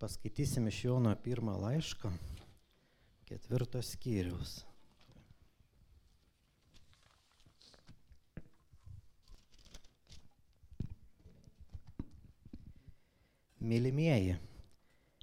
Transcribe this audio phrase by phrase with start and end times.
[0.00, 2.08] Paskaitysim iš Jono pirmą laišką,
[3.28, 4.52] ketvirtos skyrius.
[13.60, 14.38] Mylimieji,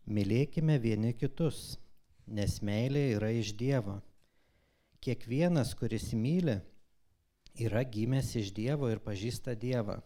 [0.05, 1.79] mylėkime vieni kitus,
[2.27, 3.95] nes meilė yra iš Dievo.
[5.01, 6.59] Kiekvienas, kuris myli,
[7.65, 9.97] yra gimęs iš Dievo ir pažįsta Dievą.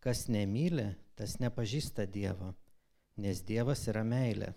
[0.00, 0.88] Kas nemyli,
[1.20, 2.54] tas nepažįsta Dievo,
[3.18, 4.52] nes Dievas yra meilė.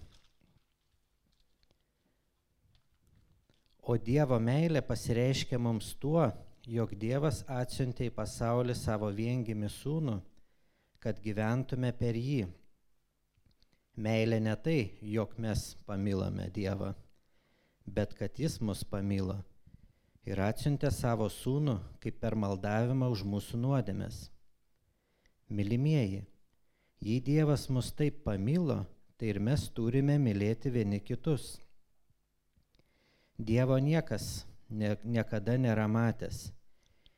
[3.82, 6.28] O Dievo meilė pasireiškia mums tuo,
[6.70, 10.20] jog Dievas atsiuntė į pasaulį savo viengimi sūnų,
[11.02, 12.44] kad gyventume per jį.
[13.98, 16.94] Meilė ne tai, jog mes pamilome Dievą,
[17.86, 19.42] bet kad Jis mus pamilo
[20.28, 24.28] ir atsiuntė savo sūnų kaip per maldavimą už mūsų nuodėmės.
[25.52, 26.22] Mylimieji,
[27.02, 28.86] jei Dievas mus taip pamilo,
[29.18, 31.58] tai ir mes turime mylėti vieni kitus.
[33.38, 36.52] Dievo niekas ne, niekada nėra matęs.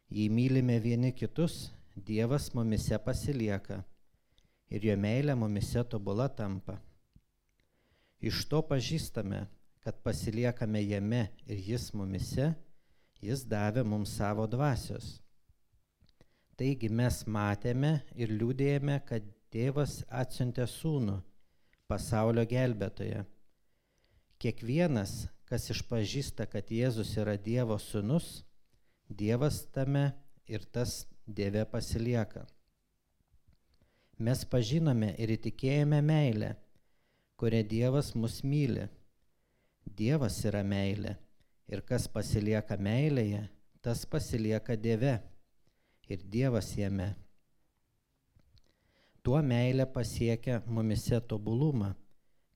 [0.10, 3.84] Jei mylime vieni kitus, Dievas mumise pasilieka
[4.74, 6.80] ir jo meilė mumise tobula tampa.
[8.24, 9.44] Iš to pažįstame,
[9.84, 12.54] kad pasiliekame jame ir jis mumise
[13.24, 15.20] jis davė mums savo dvasios.
[16.60, 21.20] Taigi mes matėme ir liūdėjome, kad tėvas atsiuntė sūnų,
[21.88, 23.24] pasaulio gelbėtoje.
[24.42, 25.14] Kiekvienas,
[25.48, 28.44] kas išpažįsta, kad Jėzus yra Dievo sūnus,
[29.08, 30.10] Dievas tame
[30.50, 32.48] ir tas Dieve pasilieka.
[34.24, 36.56] Mes pažinome ir įtikėjome meilę,
[37.38, 38.88] kurią Dievas mus myli.
[39.86, 41.18] Dievas yra meilė
[41.72, 43.46] Ir kas pasilieka meilėje,
[43.84, 45.16] tas pasilieka Dieve
[46.12, 47.14] ir Dievas jame.
[49.24, 51.94] Tuo meilė pasiekia mumise tobulumą,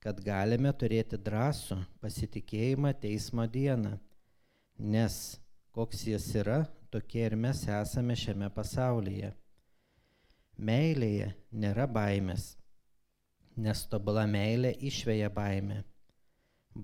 [0.03, 3.93] kad galime turėti drąsų pasitikėjimą teismo dieną,
[4.95, 5.15] nes
[5.77, 6.57] koks jis yra,
[6.91, 9.29] tokie ir mes esame šiame pasaulyje.
[10.59, 11.29] Meilėje
[11.63, 12.49] nėra baimės,
[13.55, 15.79] nes tobula meilė išveja baimę.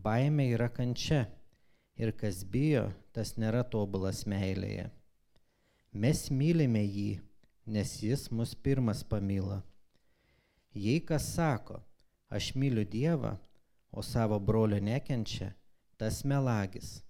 [0.08, 1.26] Baimė yra kančia
[2.00, 4.88] ir kas bijo, tas nėra tobulas meilėje.
[5.92, 7.20] Mes mylime jį,
[7.68, 9.60] nes jis mus pirmas pamilo.
[10.74, 11.78] Jei kas sako,
[12.30, 13.36] aš myliu Dievą,
[13.92, 15.52] o savo brolio nekenčia,
[15.98, 17.04] tas melagis.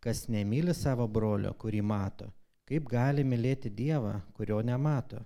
[0.00, 2.28] Kas nemyli savo brolio, kurį mato,
[2.68, 5.22] kaip gali mylėti Dievą, kurio nemato?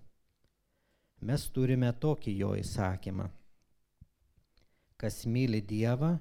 [1.26, 3.26] Mes turime tokį jo įsakymą.
[4.97, 6.12] Kas myli Dievą,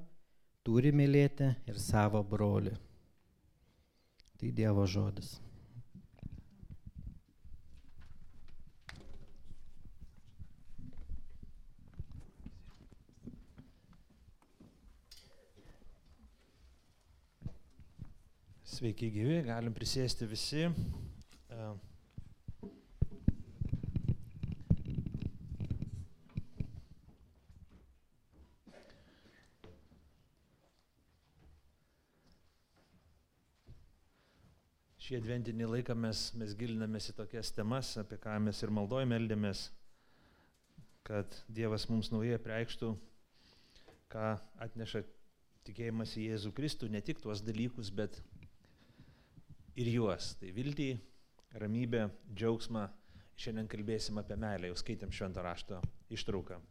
[0.65, 2.73] turi mylėti ir savo brolį.
[4.39, 5.35] Tai Dievo žodis.
[18.75, 20.65] Sveiki gyvi, galim prisėsti visi.
[35.05, 39.69] šį adventinį laiką mes, mes gilinamės į tokias temas, apie ką mes ir maldoj meldėmės,
[41.07, 42.91] kad Dievas mums naujai preikštų,
[44.11, 44.31] ką
[44.65, 45.05] atneša
[45.69, 48.17] tikėjimas į Jėzų Kristų, ne tik tuos dalykus, bet
[49.79, 50.33] ir juos.
[50.39, 50.91] Tai viltį,
[51.61, 52.85] ramybę, džiaugsmą.
[53.35, 55.81] Šiandien kalbėsim apie meilę, jau skaitėm šventą rašto
[56.15, 56.61] ištrauką.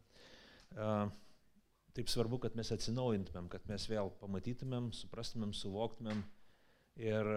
[1.95, 6.23] Taip svarbu, kad mes atsinaujintumėm, kad mes vėl pamatytumėm, suprastumėm, suvoktumėm
[6.99, 7.29] ir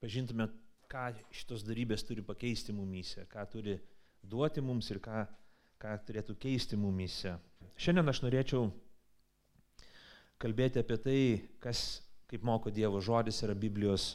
[0.00, 0.48] pažintume,
[0.90, 3.76] ką šitos darybės turi pakeisti mumyse, ką turi
[4.24, 5.26] duoti mums ir ką,
[5.80, 7.36] ką turėtų keisti mumyse.
[7.76, 8.68] Šiandien aš norėčiau
[10.40, 11.20] kalbėti apie tai,
[11.62, 14.14] kas, kaip moko Dievo žodis, yra Biblijos,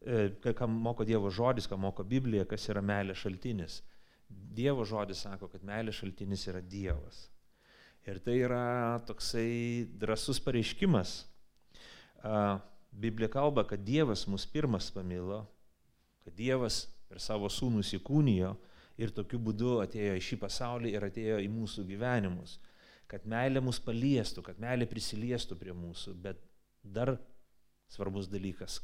[0.00, 3.80] e, ką moko Dievo žodis, ką moko Biblija, kas yra meilės šaltinis.
[4.28, 7.26] Dievo žodis sako, kad meilės šaltinis yra Dievas.
[8.06, 11.24] Ir tai yra toksai drasus pareiškimas.
[12.90, 15.44] Biblija kalba, kad Dievas mus pirmas pamilo,
[16.24, 18.54] kad Dievas per savo sūnų įkūnijo
[19.02, 22.56] ir tokiu būdu atėjo į šį pasaulį ir atėjo į mūsų gyvenimus.
[23.06, 26.40] Kad meilė mus paliestų, kad meilė prisiliestų prie mūsų, bet
[26.82, 27.14] dar
[27.92, 28.80] svarbus dalykas,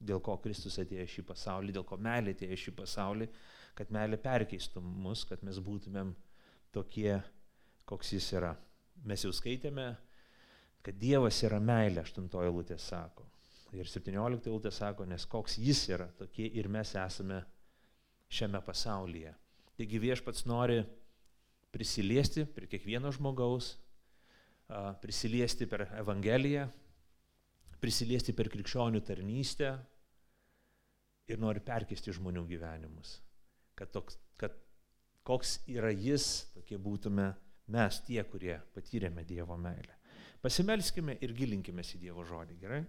[0.00, 3.30] dėl ko Kristus atėjo šį pasaulį, dėl ko meilė atėjo šį pasaulį,
[3.78, 6.14] kad meilė perkeistų mus, kad mes būtumėm
[6.74, 7.18] tokie,
[7.88, 8.54] koks jis yra.
[9.04, 9.88] Mes jau skaitėme
[10.82, 13.26] kad Dievas yra meilė, aštuntoji eilutė sako.
[13.76, 17.42] Ir 17 eilutė sako, nes koks jis yra, tokie ir mes esame
[18.30, 19.34] šiame pasaulyje.
[19.78, 20.80] Taigi viešpats nori
[21.70, 23.76] prisiliesti prie kiekvieno žmogaus,
[25.02, 26.66] prisiliesti per Evangeliją,
[27.80, 29.70] prisiliesti per krikščionių tarnystę
[31.30, 33.18] ir nori perkesti žmonių gyvenimus.
[33.78, 34.56] Kad, toks, kad
[35.26, 37.30] koks yra jis, tokie būtume
[37.70, 39.96] mes tie, kurie patyrėme Dievo meilę.
[40.40, 42.80] Pasimelskime ir gilinkime į Dievo žodį, gerai?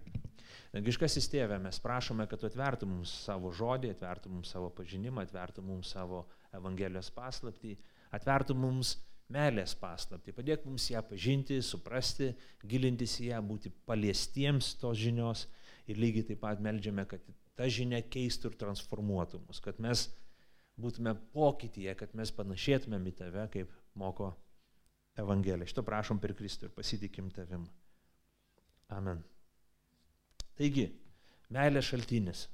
[0.72, 5.68] Dangiškasis tėvė, mes prašome, kad tu atvertum mums savo žodį, atvertum mums savo pažinimą, atvertum
[5.68, 6.24] mums savo
[6.56, 7.76] Evangelijos paslaptį,
[8.16, 8.96] atvertum mums
[9.32, 10.34] meilės paslapti.
[10.36, 12.32] Padėk mums ją pažinti, suprasti,
[12.68, 15.46] gilintis į ją, būti paliestiems tos žinios
[15.90, 17.24] ir lygiai taip pat melžiame, kad
[17.58, 20.06] ta žinia keistų ir transformuotų mus, kad mes
[20.80, 24.32] būtume pokytyje, kad mes panašėtumėm į tave, kaip moko
[25.18, 25.68] Evangelija.
[25.68, 27.66] Šito prašom per Kristų ir pasitikim tavim.
[28.92, 29.20] Amen.
[30.56, 30.88] Taigi,
[31.52, 32.46] meilės šaltinis.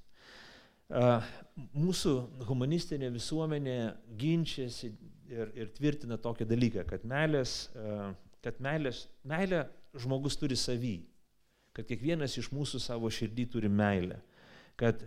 [0.89, 2.13] Mūsų
[2.49, 3.77] humanistinė visuomenė
[4.17, 4.89] ginčiasi
[5.29, 7.69] ir, ir tvirtina tokį dalyką, kad, meilės,
[8.45, 9.67] kad meilės, meilę
[9.99, 10.97] žmogus turi savy,
[11.77, 14.23] kad kiekvienas iš mūsų savo širdį turi meilę,
[14.81, 15.03] kad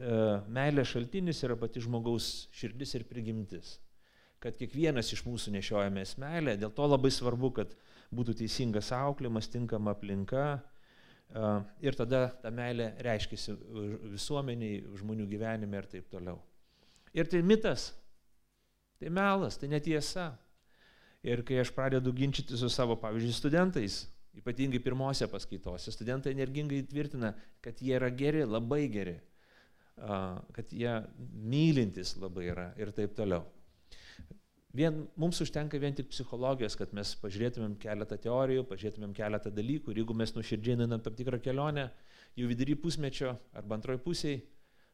[0.53, 3.79] meilės šaltinis yra pati žmogaus širdis ir prigimtis,
[4.41, 7.73] kad kiekvienas iš mūsų nešiojamės meilę, dėl to labai svarbu, kad
[8.13, 10.59] būtų teisingas auklimas, tinkama aplinka,
[11.81, 13.55] ir tada ta meilė reiškiasi
[14.11, 16.39] visuomeniai, žmonių gyvenime ir taip toliau.
[17.15, 17.91] Ir tai mitas,
[18.99, 20.31] tai melas, tai netiesa.
[21.21, 23.99] Ir kai aš pradedu ginčyti su savo, pavyzdžiui, studentais,
[24.39, 29.19] ypatingai pirmose paskaitose, studentai energingai tvirtina, kad jie yra geri, labai geri,
[30.55, 30.95] kad jie
[31.45, 33.45] mylintis labai yra ir taip toliau.
[34.71, 39.99] Vien, mums užtenka vien tik psichologijos, kad mes pažiūrėtumėm keletą teorijų, pažiūrėtumėm keletą dalykų ir
[39.99, 41.89] jeigu mes nuoširdžiai einam tam tikrą kelionę,
[42.39, 44.39] jau vidury pusmečio arba antroji pusiai,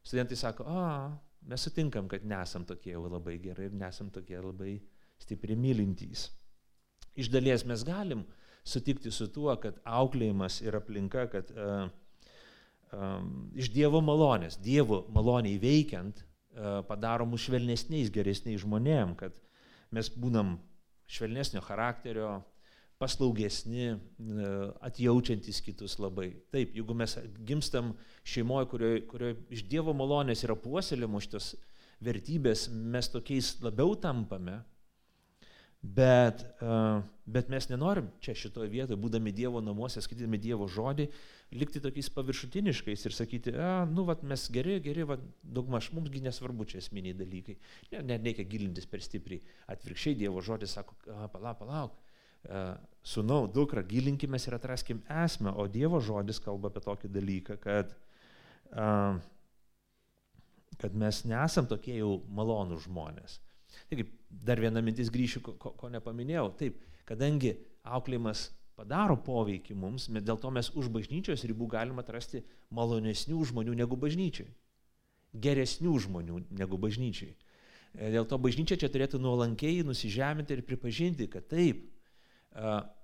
[0.02, 1.12] studentai sako, a,
[1.46, 4.80] mes sutinkam, kad nesam tokie jau labai gerai ir nesam tokie labai
[5.22, 6.28] stipriai mylintys.
[7.18, 8.26] Iš dalies mes galim
[8.68, 11.88] sutikti su tuo, kad auklėjimas ir aplinka, kad uh,
[12.94, 19.38] um, iš Dievo malonės, Dievo maloniai veikiant, uh, padaro mus švelnesniais, geresniais žmonėm, kad
[19.96, 20.58] mes būnam
[21.08, 22.42] švelnesnio charakterio,
[22.98, 23.98] paslaugesni, e,
[24.82, 26.32] atjaučiantis kitus labai.
[26.54, 27.14] Taip, jeigu mes
[27.46, 27.94] gimstam
[28.28, 31.52] šeimoje, kurioje kurio iš Dievo malonės yra puoselėmos šitos
[32.04, 34.60] vertybės, mes tokiais labiau tampame,
[35.82, 36.80] bet, e,
[37.26, 41.08] bet mes nenorim čia šitoje vietoje, būdami Dievo namuose, skaitydami Dievo žodį,
[41.56, 46.68] likti tokiais paviršutiniškais ir sakyti, a, nu, vat, mes geri, geri, vat, daugmaž mumsgi nesvarbu
[46.68, 47.56] čia esminiai dalykai.
[47.94, 49.40] Ne, net reikia gilintis per stipriai.
[49.72, 51.96] Atvirkščiai Dievo žodis sako, a, palauk, palauk.
[53.08, 57.96] Sūnau, dukra, gilinkime ir atraskim esmę, o Dievo žodis kalba apie tokį dalyką, kad,
[58.72, 59.18] a,
[60.78, 63.40] kad mes nesam tokie jau malonų žmonės.
[63.88, 66.50] Taigi, dar viena mintis grįšiu, ko, ko nepaminėjau.
[66.60, 67.56] Taip, kadangi
[67.88, 73.98] auklėjimas padaro poveikį mums, dėl to mes už bažnyčios ribų galime atrasti malonesnių žmonių negu
[74.00, 74.48] bažnyčiai,
[75.34, 77.34] geresnių žmonių negu bažnyčiai.
[77.98, 81.88] E, dėl to bažnyčia čia turėtų nuolankiai nusižeminti ir pripažinti, kad taip,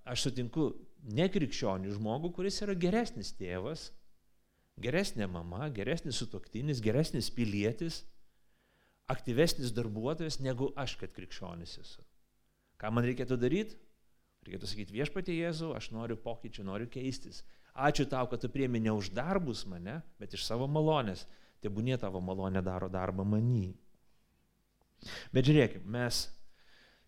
[0.06, 0.72] aš sutinku
[1.14, 3.92] nekrikščionių žmogų, kuris yra geresnis tėvas,
[4.82, 8.04] geresnė mama, geresnis sutoktinis, geresnis pilietis,
[9.12, 12.06] aktyvesnis darbuotojas negu aš, kad krikščionis esu.
[12.80, 13.78] Ką man reikėtų daryti?
[14.44, 17.44] Reikėtų sakyti, viešpatie Jėzau, aš noriu pokyčių, noriu keistis.
[17.74, 21.24] Ačiū tau, kad tu priemi ne už darbus mane, bet iš savo malonės.
[21.64, 23.72] Tebūnė tavo malonė daro darbą manį.
[25.34, 26.26] Bet žiūrėkime, mes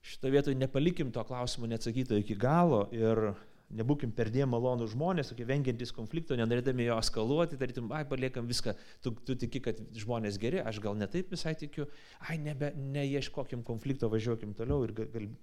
[0.06, 3.34] šitą vietą nepalikim to klausimo neatsakyto iki galo ir
[3.74, 9.14] nebūkim perdėm malonų žmonės, tokie vengiantis konflikto, nenorėdami jo eskaluoti, tarytum, ai, paliekam viską, tu,
[9.26, 11.88] tu tiki, kad žmonės geri, aš gal netaip visai tikiu,
[12.30, 14.94] ai, nebe, neieškokim konflikto, važiuokim toliau ir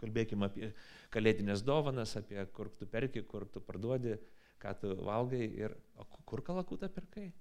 [0.00, 0.71] kalbėkim apie
[1.14, 4.17] kalėdinės dovanas, apie kur tu perki, kur tu parduodi,
[4.62, 7.33] ką tu valgai ir o kur kalakutą pirkai?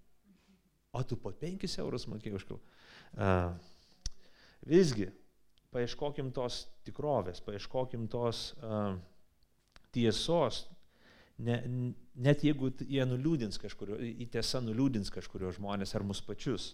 [0.98, 2.58] O tu po 5 eurus mokėjai už kalakutą.
[4.68, 5.08] Visgi,
[5.72, 8.98] paieškokim tos tikrovės, paieškokim tos uh,
[9.96, 10.66] tiesos,
[11.42, 11.58] ne,
[12.16, 16.72] net jeigu jie nuliūdins kažkurio, į tiesą nuliūdins kažkurio žmonės ar mus pačius.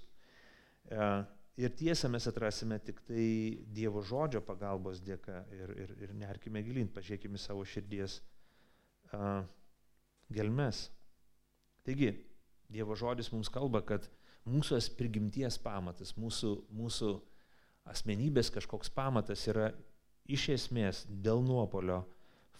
[0.91, 1.09] E,
[1.61, 3.27] ir tiesą mes atrasime tik tai
[3.77, 8.19] Dievo žodžio pagalbos dėka ir, ir, ir nerkime gilint, pažiūrėkime savo širdies
[9.13, 9.41] uh,
[10.33, 10.87] gelmes.
[11.87, 12.13] Taigi,
[12.69, 14.05] Dievo žodis mums kalba, kad
[14.47, 17.13] mūsų prigimties pamatas, mūsų, mūsų
[17.87, 19.71] asmenybės kažkoks pamatas yra
[20.27, 22.03] iš esmės dėl nuopolio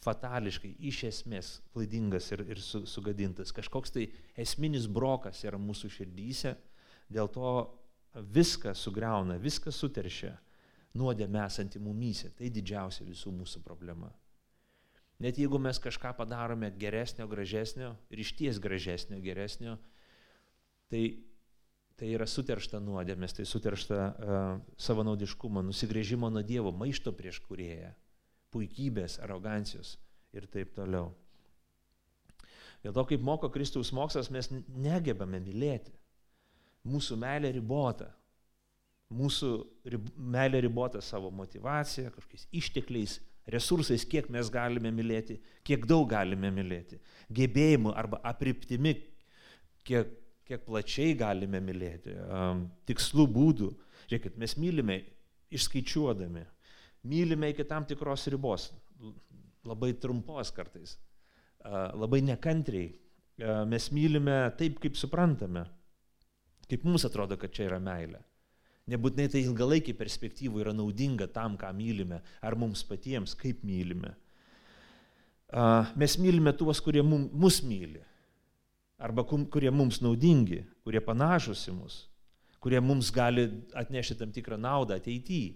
[0.06, 3.54] fatališkai, iš esmės klaidingas ir, ir su, sugadintas.
[3.56, 6.56] Kažkoks tai esminis brokas yra mūsų širdyse,
[7.10, 7.54] dėl to
[8.14, 10.38] viską sugriauna, viską suteršia.
[10.98, 12.32] nuodėmė esanti mumyse.
[12.34, 14.10] Tai didžiausia visų mūsų problema.
[15.22, 19.78] Net jeigu mes kažką padarome geresnio, gražesnio ir išties gražesnio, geresnio,
[20.90, 21.02] tai,
[21.98, 27.96] tai yra suteršta nuodėmės, tai suteršta uh, savanaudiškumo, nusigrėžimo nuo Dievo, maišto prieš kurėją,
[28.58, 29.96] puikybės, arogancijos
[30.36, 31.14] ir taip toliau.
[32.84, 35.94] Dėl to, kaip moko Kristaus mokslas, mes negebame mylėti.
[36.88, 38.12] Mūsų meilė ribota.
[39.14, 39.50] Mūsų
[39.88, 45.38] rib, meilė ribota savo motivacija, kažkokiais ištekliais, resursais, kiek mes galime mylėti,
[45.68, 47.00] kiek daug galime mylėti,
[47.32, 48.98] gebėjimu arba apriptimi,
[49.88, 50.12] kiek,
[50.48, 53.72] kiek plačiai galime mylėti, um, tikslų būdų.
[54.08, 55.00] Žiūrėkit, mes mylime
[55.56, 56.44] išskaičiuodami,
[57.08, 58.70] mylime iki tam tikros ribos,
[59.68, 60.98] labai trumpos kartais,
[61.98, 62.92] labai nekantriai.
[63.70, 65.62] Mes mylime taip, kaip suprantame,
[66.68, 68.24] kaip mums atrodo, kad čia yra meilė.
[68.88, 74.14] Nebūtinai tai ilgalaikį perspektyvų yra naudinga tam, ką mylime, ar mums patiems, kaip mylime.
[76.00, 78.02] Mes mylime tuos, kurie mus myli,
[78.98, 82.00] arba kurie mums naudingi, kurie panašus į mus,
[82.64, 83.46] kurie mums gali
[83.78, 85.54] atnešti tam tikrą naudą ateityje,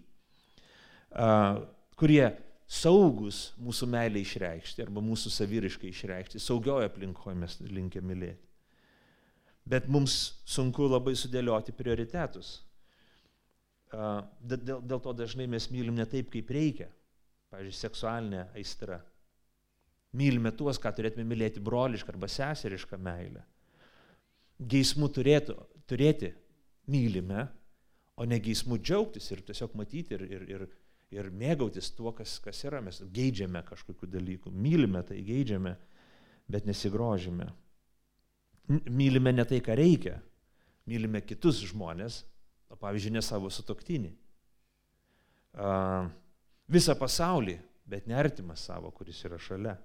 [2.00, 2.26] kurie
[2.72, 8.48] saugus mūsų meilė išreikšti arba mūsų saviriškai išreikšti, saugioje aplinkoje mes linkę mylėti.
[9.68, 12.62] Bet mums sunku labai sudėlioti prioritetus
[13.92, 16.88] Dėl, dėl to dažnai mes mylim ne taip, kaip reikia.
[17.52, 19.02] Pavyzdžiui, seksualinė aistra.
[20.16, 23.44] Mylime tuos, ką turėtume mylėti brolišką arba seserišką meilę.
[24.72, 25.56] Geismų turėtų,
[25.90, 26.32] turėti
[26.92, 27.48] mylime,
[28.16, 30.66] o ne geismų džiaugtis ir tiesiog matyti ir, ir, ir,
[31.12, 32.82] ir mėgautis tuo, kas, kas yra.
[32.84, 34.52] Mes geidžiame kažkokių dalykų.
[34.52, 35.76] Mylime tai geidžiame,
[36.52, 37.50] bet nesigrožime.
[38.88, 40.18] Mylime ne tai, ką reikia.
[40.90, 42.24] Mylime kitus žmonės,
[42.72, 44.12] o pavyzdžiui, ne savo sutoktinį.
[46.72, 47.58] Visą pasaulį,
[47.92, 49.76] bet neartimas savo, kuris yra šalia.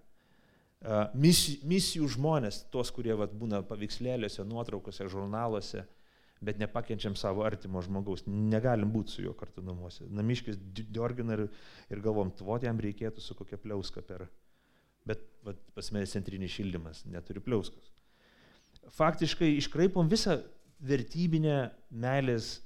[1.17, 5.83] Misijų, misijų žmonės, tos, kurie vat, būna paveikslėliuose, nuotraukose, žurnaluose,
[6.45, 10.05] bet nepakenčiam savo artimo žmogaus, negalim būti su juo kartu namuose.
[10.13, 11.47] Namiškis diorgina ir,
[11.93, 14.27] ir galvom, tvot jam reikėtų su kokia pliauska per.
[15.07, 17.93] Bet vat, pas mane centrinis šildymas neturi pliauskos.
[18.97, 20.39] Faktiškai iškraipom visą
[20.87, 22.57] vertybinę meilės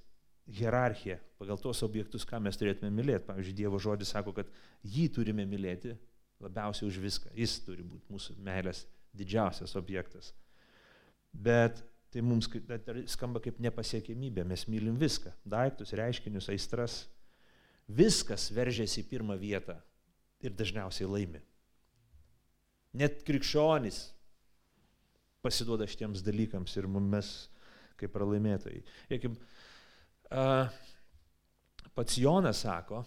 [0.51, 3.25] hierarchiją pagal tos objektus, ką mes turėtume mylėti.
[3.29, 4.51] Pavyzdžiui, Dievo žodis sako, kad
[4.85, 5.95] jį turime mylėti
[6.43, 7.33] labiausiai už viską.
[7.39, 8.83] Jis turi būti mūsų meilės
[9.17, 10.35] didžiausias objektas.
[11.33, 12.49] Bet tai mums
[13.11, 14.45] skamba kaip nepasiekimybė.
[14.49, 15.33] Mes mylim viską.
[15.47, 17.05] Daiktus, reiškinius, aistras.
[17.91, 19.79] Viskas veržiasi į pirmą vietą
[20.43, 21.41] ir dažniausiai laimi.
[22.99, 24.09] Net krikščionys
[25.45, 27.31] pasiduoda šitiems dalykams ir mes
[28.01, 28.83] kaip pralaimėtojai.
[29.13, 29.37] Jėkim,
[31.95, 33.03] Pats Jonas sako,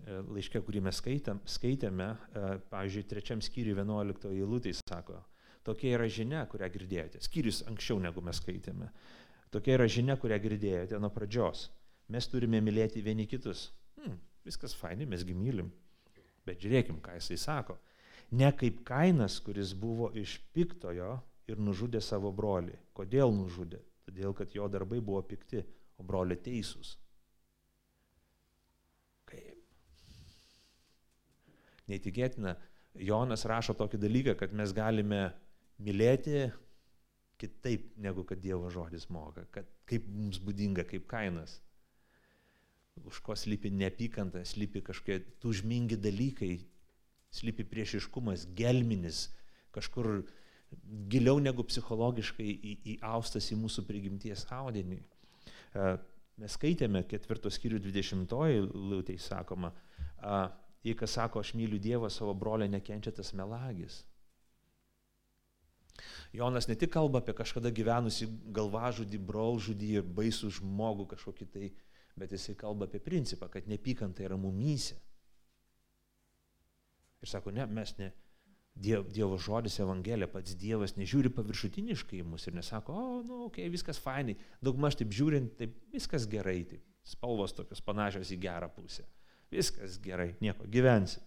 [0.00, 5.20] e, laiške, kurį mes skaitėm, skaitėme, e, pavyzdžiui, trečiam skyriui 11 eilutė sako,
[5.66, 7.22] tokia yra žinia, kurią girdėjote.
[7.24, 8.90] Skyrius anksčiau negu mes skaitėme.
[9.54, 11.68] Tokia yra žinia, kurią girdėjote nuo pradžios.
[12.12, 13.68] Mes turime mylėti vieni kitus.
[13.98, 15.72] Hmm, viskas fainai, mesgi mylim.
[16.48, 17.78] Bet žiūrėkim, ką jisai sako.
[18.38, 21.16] Ne kaip kainas, kuris buvo iš piktojo
[21.48, 22.76] ir nužudė savo brolį.
[22.96, 23.80] Kodėl nužudė?
[24.08, 25.62] Todėl, kad jo darbai buvo pikti
[25.98, 26.94] o brolio teisūs.
[29.28, 29.58] Kaip?
[31.88, 32.54] Neįtikėtina,
[33.08, 35.28] Jonas rašo tokį dalyką, kad mes galime
[35.82, 36.48] mylėti
[37.38, 41.60] kitaip, negu kad Dievo žodis moka, kad kaip mums būdinga, kaip kainas.
[43.06, 46.56] Už ko slypi neapykanta, slypi kažkokie tužmingi dalykai,
[47.30, 49.28] slypi priešiškumas, gelminis,
[49.74, 50.24] kažkur
[51.12, 52.48] giliau negu psichologiškai
[52.96, 54.98] įaustas į, mūsų prigimties audinį.
[54.98, 55.92] E,
[56.42, 58.34] mes skaitėme ketvirtos skyrių 20
[58.74, 59.72] lūtei sakoma,
[60.82, 64.02] jei kas sako, aš myliu Dievą, savo brolę nekenčia tas melagis.
[66.36, 71.72] Jonas ne tik kalba apie kažkada gyvenusi galvažudį, brolžudį ir baisų žmogų kažkokį tai,
[72.18, 74.98] bet jisai kalba apie principą, kad nepykanta yra mumyse.
[77.18, 78.12] Ir sako, ne, mes ne,
[78.78, 83.64] Dievo, dievo žodis, Evangelija, pats Dievas nežiūri paviršutiniškai į mus ir nesako, o, nu, okei,
[83.64, 88.68] okay, viskas fainai, daugmaž taip žiūrint, taip viskas gerai, taip, spalvos tokios panašios į gerą
[88.76, 89.02] pusę.
[89.50, 91.18] Viskas gerai, nieko, gyvensi.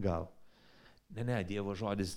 [0.00, 0.30] Gal.
[1.14, 2.16] Ne, ne, Dievo žodis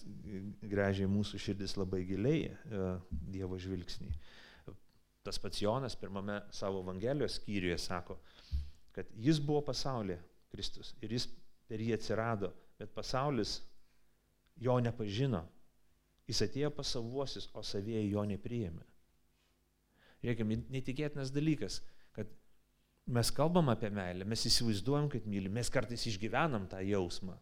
[0.66, 2.88] grežiai mūsų širdis labai giliai, e,
[3.36, 4.10] Dievo žvilgsnį.
[5.24, 8.18] Tas pats Jonas pirmame savo Evangelijos skyriuje sako,
[8.96, 10.18] kad jis buvo pasaulyje,
[10.50, 11.28] Kristus, ir jis
[11.70, 13.60] per jį atsirado, bet pasaulis
[14.58, 15.44] jo nepažino.
[16.30, 18.86] Jis atėjo pas savuosius, o savieji jo nepriėmė.
[20.24, 21.80] Žiūrėkime, netikėtinas dalykas,
[22.14, 22.30] kad
[23.10, 27.38] mes kalbam apie meilę, mes įsivaizduojam, kad mylim, mes kartais išgyvenam tą jausmą,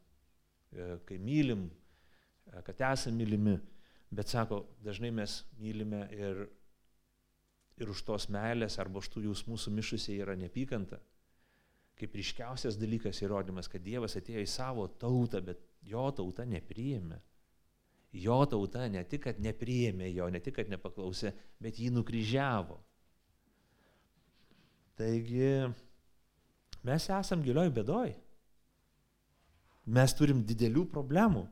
[1.07, 1.67] kai mylim,
[2.51, 3.57] e, kad esame mylimi,
[4.12, 6.47] bet sako, dažnai mes mylime ir,
[7.77, 11.00] ir už tos meilės arba už tų jausmų sumišusiai yra nepykanta.
[11.97, 17.17] Kaip ryškiausias dalykas įrodymas, kad Dievas atėjo į savo tautą, bet jo tauta nepriėmė.
[18.17, 22.77] Jo tauta ne tik, kad nepriėmė jo, ne tik, kad nepaklausė, bet jį nukryžiavo.
[24.97, 25.67] Taigi
[26.88, 28.13] mes esam gilioj bedoj.
[29.88, 31.46] Mes turim didelių problemų.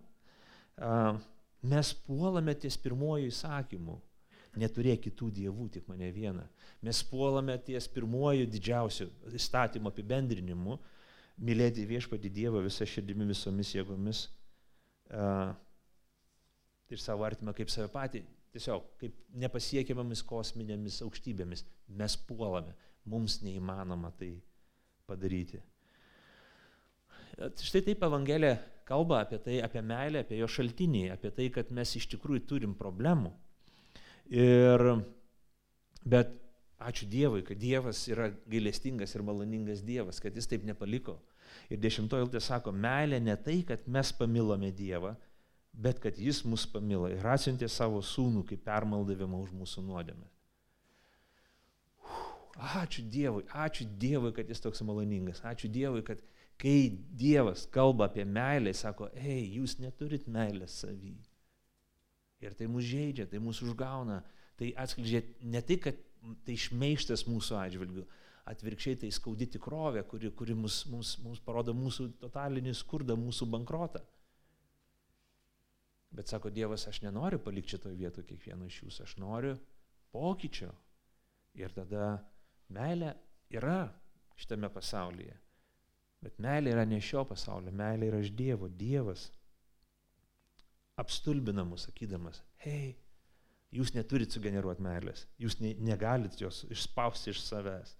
[1.65, 3.95] Mes puolame ties pirmojo įsakymu.
[4.59, 6.45] Neturėk kitų dievų, tik mane vieną.
[6.85, 10.77] Mes puolame ties pirmojo didžiausiu įstatymo apibendrinimu.
[11.43, 14.21] Mylėti viešpatį Dievą visą širdimi, visomis jėgomis.
[16.87, 18.23] Ir savo artimą kaip save patį.
[18.55, 21.65] Tiesiog kaip nepasiekiamomis kosminėmis aukštybėmis.
[21.99, 22.71] Mes puolame
[23.03, 24.37] mums neįmanoma tai
[25.09, 25.59] padaryti.
[27.35, 28.55] Štai taip Evangelija
[28.87, 32.75] kalba apie tai, apie meilę, apie jo šaltinį, apie tai, kad mes iš tikrųjų turim
[32.77, 33.33] problemų.
[34.31, 34.83] Ir,
[36.05, 36.31] bet
[36.81, 41.17] ačiū Dievui, kad Dievas yra gailestingas ir maloningas Dievas, kad jis taip nepaliko.
[41.69, 45.15] Ir dešimtoji eilutė sako, meilė ne tai, kad mes pamilome Dievą,
[45.75, 50.29] bet kad jis mus pamilo ir atsiuntė savo sūnų kaip permaldavimą už mūsų nuodėmę.
[52.55, 55.41] Ačiū Dievui, ačiū Dievui, kad jis toks maloningas.
[55.43, 56.21] Ačiū Dievui, kad
[56.61, 61.15] kai Dievas kalba apie meilę, jis sako, ei, jūs neturit meilės savy.
[62.43, 64.21] Ir tai mus žaidžia, tai mus užgauna,
[64.59, 65.99] tai atskleidžia ne tai, kad
[66.47, 68.05] tai šmeištas mūsų atžvilgių,
[68.49, 74.03] atvirkščiai tai skaudi tikrovė, kuri, kuri mus, mums, mums parodo mūsų totalinį skurdą, mūsų bankrotą.
[76.15, 79.55] Bet sako Dievas, aš nenoriu palikti šitoje vietoje kiekvieno iš jūsų, aš noriu
[80.15, 80.71] pokyčio.
[81.55, 82.15] Ir tada
[82.75, 83.11] Meilė
[83.53, 83.85] yra
[84.39, 85.35] šitame pasaulyje.
[86.25, 88.69] Bet meilė yra ne šio pasaulio, meilė yra iš Dievo.
[88.69, 89.27] Dievas
[90.97, 92.95] apstulbina mus, sakydamas, hei,
[93.75, 97.93] jūs neturit sugeneruoti meilės, jūs ne, negalit jos išspausti iš savęs.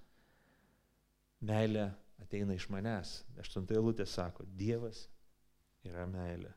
[1.46, 1.90] Meilė
[2.24, 3.20] ateina iš manęs.
[3.44, 5.04] Aštuntai lūtė sako, Dievas
[5.86, 6.54] yra meilė.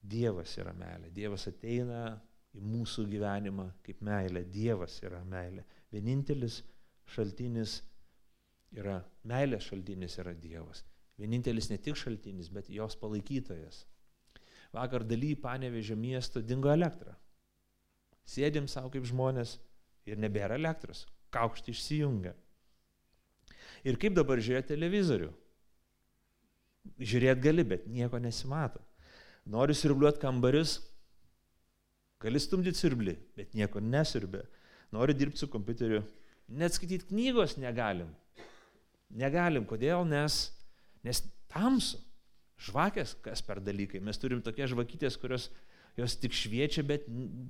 [0.00, 1.12] Dievas yra meilė.
[1.14, 2.16] Dievas ateina
[2.56, 4.42] į mūsų gyvenimą kaip meilė.
[4.48, 5.66] Dievas yra meilė.
[5.92, 6.62] Vienintelis
[7.10, 7.80] šaltinis
[8.76, 10.84] yra, meilės šaltinis yra Dievas.
[11.20, 13.84] Vienintelis ne tik šaltinis, bet jos palaikytojas.
[14.72, 17.16] Vakar daly panevežė miesto dingo elektra.
[18.30, 19.56] Sėdėm savo kaip žmonės
[20.08, 21.04] ir nebėra elektros.
[21.34, 22.34] Kaukštai išsijungia.
[23.86, 25.30] Ir kaip dabar žiūrėti televizorių?
[27.00, 28.80] Žiūrėt gali, bet nieko nesimato.
[29.50, 30.78] Nori sirbliuoti kambarius,
[32.22, 34.44] gali stumdyti sirblį, bet nieko nesirbė.
[34.94, 36.02] Nori dirbti su kompiuteriu,
[36.50, 38.08] Net skaityti knygos negalim.
[39.10, 39.66] Negalim.
[39.68, 40.04] Kodėl?
[40.08, 40.46] Nes,
[41.06, 42.00] nes tamsu.
[42.60, 44.02] Žvakės, kas per dalykai.
[44.04, 45.48] Mes turim tokias žvakytės, kurios
[45.96, 47.06] jos tik šviečia, bet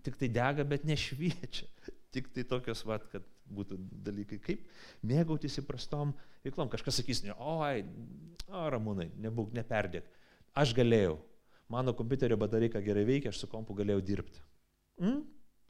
[0.06, 1.68] tik tai dega, bet nešviečia.
[2.10, 3.22] Tik tai tokios, vat, kad
[3.54, 4.40] būtų dalykai.
[4.42, 4.64] Kaip
[5.06, 6.10] mėgautis įprastom
[6.42, 6.66] veiklom.
[6.72, 7.84] Kažkas sakys, ne, oi,
[8.48, 10.08] o, ramūnai, nebūk, neperdėk.
[10.58, 11.20] Aš galėjau.
[11.70, 14.42] Mano kompiuterio batarika gerai veikia, aš su kompu galėjau dirbti.
[14.98, 15.20] Mm,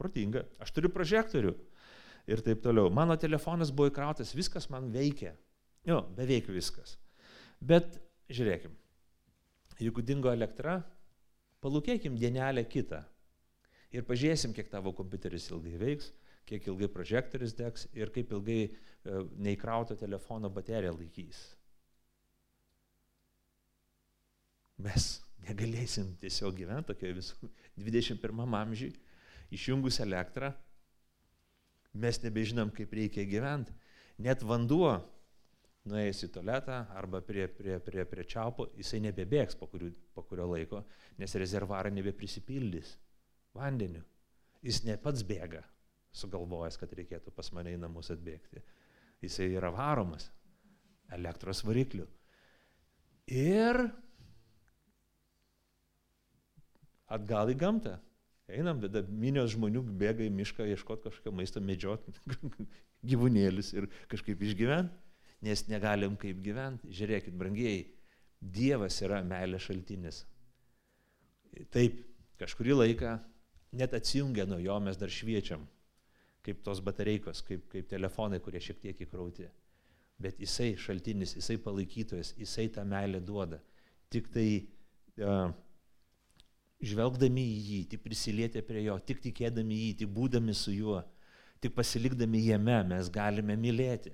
[0.01, 0.47] protinga.
[0.65, 1.53] Aš turiu prožektorių
[2.33, 2.89] ir taip toliau.
[2.89, 5.35] Mano telefonas buvo įkrautas, viskas man veikia.
[5.89, 6.97] Jo, beveik viskas.
[7.61, 7.97] Bet
[8.33, 8.73] žiūrėkim,
[9.81, 10.81] jeigu dingo elektra,
[11.65, 13.01] palūkėkim dienelę kitą
[13.95, 16.11] ir pažiūrėsim, kiek tavo kompiuteris ilgai veiks,
[16.49, 18.71] kiek ilgai prožektorius degs ir kaip ilgai e,
[19.47, 21.41] neįkrauto telefono baterija laikys.
[24.81, 25.11] Mes
[25.45, 28.93] negalėsim tiesiog gyventi tokioje visų 21 amžiui,
[29.53, 30.53] išjungus elektrą,
[32.01, 33.75] mes nebežinom, kaip reikia gyventi.
[34.21, 34.99] Net vanduo,
[35.89, 40.49] nuėjęs į tualetą arba prie, prie, prie, prie čiaupo, jisai nebebėgs po, kurių, po kurio
[40.51, 40.83] laiko,
[41.19, 42.97] nes rezervuarai nebeprisipildys
[43.57, 44.03] vandeniu.
[44.65, 45.63] Jis ne pats bėga,
[46.13, 48.61] sugalvojęs, kad reikėtų pas mane į namus atbėgti.
[49.25, 50.29] Jisai yra varomas
[51.13, 52.07] elektros varikliu.
[53.31, 53.81] Ir
[57.11, 57.97] atgal į gamtą.
[58.51, 62.15] Einam, tada minios žmonių bėga į mišką ieškoti kažkokio maisto, medžioti
[63.11, 64.97] gyvūnėlius ir kažkaip išgyventi,
[65.45, 66.91] nes negalim kaip gyventi.
[66.95, 67.89] Žiūrėkit, brangieji,
[68.41, 70.23] Dievas yra meilės šaltinis.
[71.75, 71.99] Taip,
[72.41, 73.19] kažkurį laiką
[73.77, 75.67] net atsijungia nuo jo, mes dar šviečiam,
[76.47, 79.49] kaip tos batareikos, kaip, kaip telefonai, kurie šiek tiek įkrauti.
[80.21, 83.61] Bet jisai šaltinis, jisai palaikytojas, jisai tą meilę duoda.
[84.13, 84.49] Tik tai
[85.21, 85.53] uh,
[86.81, 91.01] žvelgdami į jį, tik prisilietę prie jo, tik tikėdami jį, tik būdami su juo,
[91.61, 94.13] tik pasilikdami jame mes galime mylėti.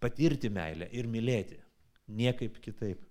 [0.00, 1.60] Patirti meilę ir mylėti.
[2.10, 3.04] Niekaip kitaip.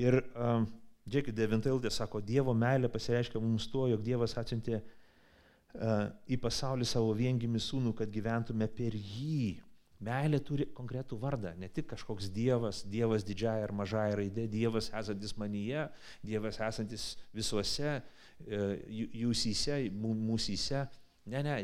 [0.00, 0.66] Ir um,
[1.02, 6.86] Džiekit, devinta eilutė sako, Dievo meilė pasireiškia mums tuo, jog Dievas atsiuntė uh, į pasaulį
[6.86, 9.58] savo viengimi sūnų, kad gyventume per jį.
[10.02, 15.34] Meilė turi konkretų vardą, ne tik kažkoks Dievas, Dievas didžiaja ar mažaja raidė, Dievas esantis
[15.38, 15.88] manyje,
[16.26, 20.86] Dievas esantis visuose, uh, jūsyse, mūsyse.
[21.34, 21.58] Ne, ne,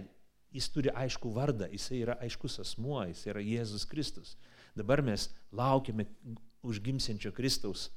[0.55, 4.37] jis turi aišku vardą, jis yra aiškus asmuo, jis yra Jėzus Kristus.
[4.77, 6.07] Dabar mes laukiame
[6.67, 7.89] užgimsiančio Kristaus,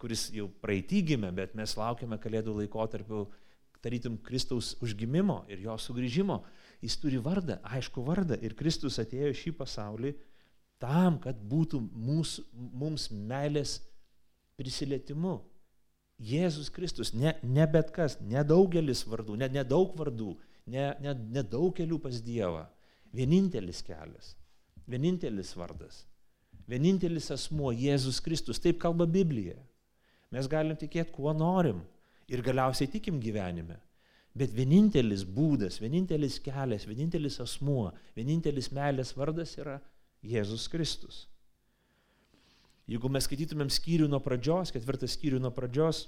[0.00, 3.26] kuris jau praeitį gimė, bet mes laukiame Kalėdų laikotarpiu,
[3.84, 6.40] tarytum Kristaus užgimimo ir jo sugrįžimo.
[6.84, 10.12] Jis turi vardą, aišku vardą ir Kristus atėjo šį pasaulį
[10.82, 13.78] tam, kad būtų mūsų, mums meilės
[14.60, 15.38] prisilietimu.
[16.16, 20.34] Jėzus Kristus, ne, ne bet kas, nedaugelis vardų, ne, nedaug vardų,
[20.66, 22.66] nedaug ne, ne kelių pas Dievą.
[23.16, 24.34] Vienintelis kelias,
[24.90, 26.02] vienintelis vardas,
[26.68, 28.60] vienintelis asmuo Jėzus Kristus.
[28.60, 29.56] Taip kalba Biblija.
[30.34, 31.80] Mes galim tikėti, kuo norim
[32.28, 33.78] ir galiausiai tikim gyvenime.
[34.36, 39.78] Bet vienintelis būdas, vienintelis kelias, vienintelis asmuo, vienintelis meilės vardas yra
[40.26, 41.22] Jėzus Kristus.
[42.86, 46.04] Jeigu mes skaitytumėm skyrių nuo pradžios, ketvirtą skyrių nuo pradžios,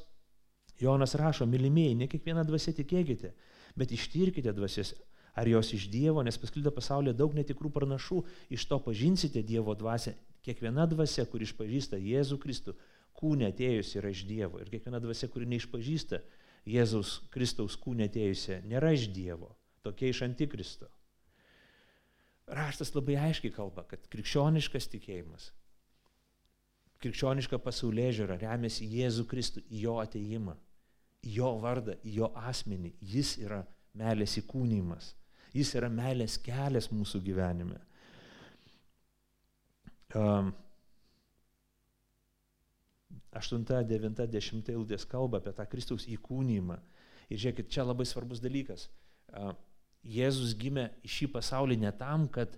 [0.78, 3.32] Jonas rašo, mylimieji, ne kiekvieną dvasę tikėkite,
[3.76, 4.94] bet ištirkite dvasės,
[5.38, 8.22] ar jos iš Dievo, nes pasklido pasaulyje daug netikrų pranašų,
[8.54, 10.16] iš to pažinsite Dievo dvasę.
[10.46, 12.74] Kiekviena dvasia, kur išpažįsta Jėzų Kristų,
[13.18, 14.60] kūnė atėjus yra iš Dievo.
[14.62, 16.22] Ir kiekviena dvasia, kuri neišpažįsta
[16.68, 19.54] Jėzaus Kristaus kūnė atėjusią, nėra iš Dievo,
[19.86, 20.88] tokia iš Antikristo.
[22.48, 25.50] Raštas labai aiškiai kalba, kad krikščioniškas tikėjimas,
[27.04, 30.56] krikščioniška pasaulyje žiūra remiasi Jėzų Kristų, jo ateimą
[31.22, 32.94] jo vardą, jo asmenį.
[33.14, 33.62] Jis yra
[33.98, 35.12] meilės įkūnymas.
[35.56, 37.80] Jis yra meilės kelias mūsų gyvenime.
[40.16, 40.52] Um,
[43.38, 46.78] 8, 9, 10 eilutės kalba apie tą Kristaus įkūnymą.
[47.28, 48.86] Ir žiūrėkit, čia labai svarbus dalykas.
[50.08, 52.54] Jėzus gimė į šį pasaulį ne tam, kad,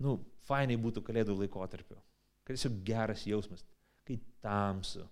[0.00, 0.16] nu,
[0.48, 1.98] fainai būtų kalėdų laikotarpiu.
[2.46, 3.64] Kad tiesiog geras jausmas,
[4.08, 5.04] kai tamsu,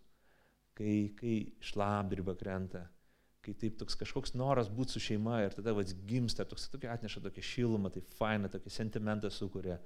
[0.77, 2.85] kai, kai šlapdriba krenta,
[3.45, 7.23] kai taip toks kažkoks noras būti su šeima ir tada vats gimsta, toks tokia atneša
[7.29, 9.79] tokia šilumą, tai faina, tokį sentimentą sukuria,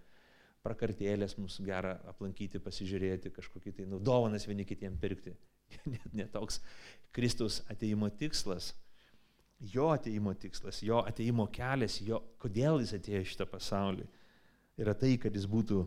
[0.65, 5.35] prakartėlės mums gera aplankyti, pasižiūrėti, kažkokį tai naudovanas vieni kitiem pirkti.
[5.93, 6.61] Net ne toks
[7.15, 8.73] Kristaus ateimo tikslas,
[9.61, 14.09] jo ateimo tikslas, jo ateimo kelias, jo, kodėl jis atėjo šitą pasaulį,
[14.81, 15.85] yra tai, kad jis būtų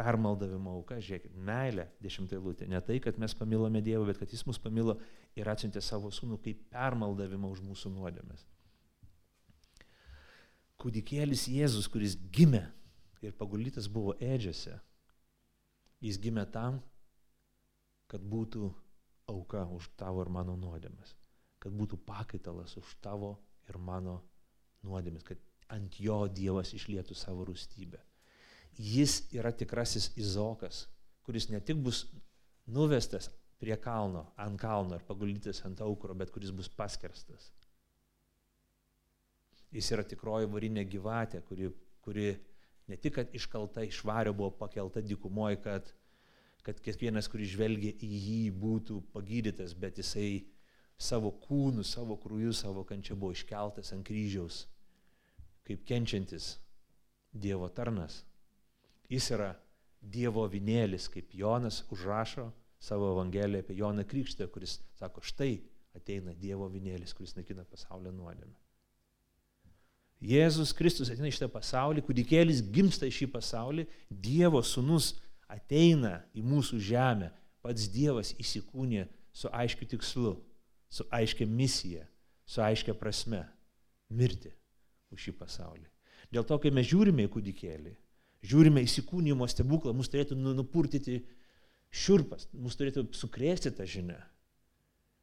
[0.00, 4.46] permaldavimo auka, žiūrėkit, meilė, dešimtai lūtė, ne tai, kad mes pamilome Dievą, bet kad Jis
[4.48, 4.96] mus pamilo
[5.36, 8.46] ir atsiuntė savo sūnų kaip permaldavimą už mūsų nuodėmės.
[10.80, 12.64] Kūdikėlis Jėzus, kuris gimė
[13.20, 14.78] ir pagulytas buvo edžiose,
[16.00, 16.80] jis gimė tam,
[18.08, 18.70] kad būtų
[19.28, 21.12] auka už tavo ir mano nuodėmės,
[21.60, 23.34] kad būtų pakaitalas už tavo
[23.68, 24.22] ir mano
[24.80, 28.00] nuodėmės, kad ant jo Dievas išlietų savo rūstybę
[28.78, 30.86] jis yra tikrasis Izokas,
[31.26, 32.04] kuris ne tik bus
[32.66, 33.30] nuvestas
[33.60, 37.50] prie kalno, ant kalno ir paguldytas ant aukuro, bet kuris bus paskerstas.
[39.70, 41.68] Jis yra tikroji varinė gyvatė, kuri,
[42.02, 42.30] kuri
[42.90, 45.92] ne tik, kad iškalta iš vario buvo pakelta dykumoje, kad,
[46.66, 50.46] kad kiekvienas, kuris žvelgia į jį, būtų pagydytas, bet jisai
[51.00, 54.64] savo kūnų, savo krūjų, savo kančia buvo iškeltas ant kryžiaus,
[55.68, 56.56] kaip kenčiantis
[57.30, 58.24] Dievo tarnas.
[59.10, 59.50] Jis yra
[60.00, 62.48] Dievo vinėlis, kaip Jonas užrašo
[62.80, 65.58] savo Evangeliją apie Joną Krikštę, kuris sako, štai
[65.96, 68.54] ateina Dievo vinėlis, kuris naikina pasaulio nuodėmę.
[70.20, 75.14] Jėzus Kristus ateina į šitą pasaulį, kūdikėlis gimsta į šį pasaulį, Dievo sunus
[75.50, 77.30] ateina į mūsų žemę,
[77.64, 80.34] pats Dievas įsikūnė su aiškiu tikslu,
[80.92, 82.04] su aiškia misija,
[82.44, 83.42] su aiškia prasme-
[84.18, 84.52] mirti
[85.10, 85.88] už šį pasaulį.
[86.30, 87.96] Dėl to, kai mes žiūrime į kūdikėlį,
[88.46, 91.20] žiūrime įsikūnymo stebuklą, mus turėtų nu, nupurtyti
[91.90, 94.18] šiurpas, mus turėtų sukrėsti tą žinią.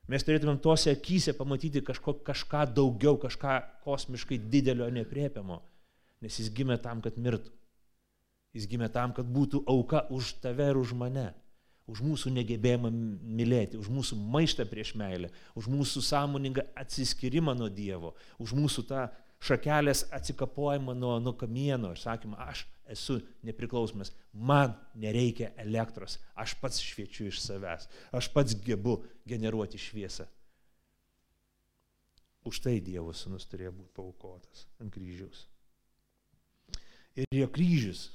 [0.07, 5.59] Mes turėtumėm tose akise pamatyti kažko, kažką daugiau, kažką kosmiškai didelio, nepriepiamo,
[6.23, 7.51] nes jis gimė tam, kad mirtų.
[8.55, 11.27] Jis gimė tam, kad būtų auka už tave ir už mane,
[11.91, 12.91] už mūsų negebėjimą
[13.39, 19.05] mylėti, už mūsų maištą prieš meilę, už mūsų sąmoningą atsiskyrimą nuo Dievo, už mūsų tą
[19.43, 26.81] šakelės atsikapojimą nuo, nuo kamieno ir sakymą, aš esu nepriklausomas, man nereikia elektros, aš pats
[26.81, 30.27] šviečiu iš savęs, aš pats gebu generuoti šviesą.
[32.47, 35.43] Už tai Dievo sūnus turėjo būti paukotas ant kryžiaus.
[37.17, 38.07] Ir jo kryžius,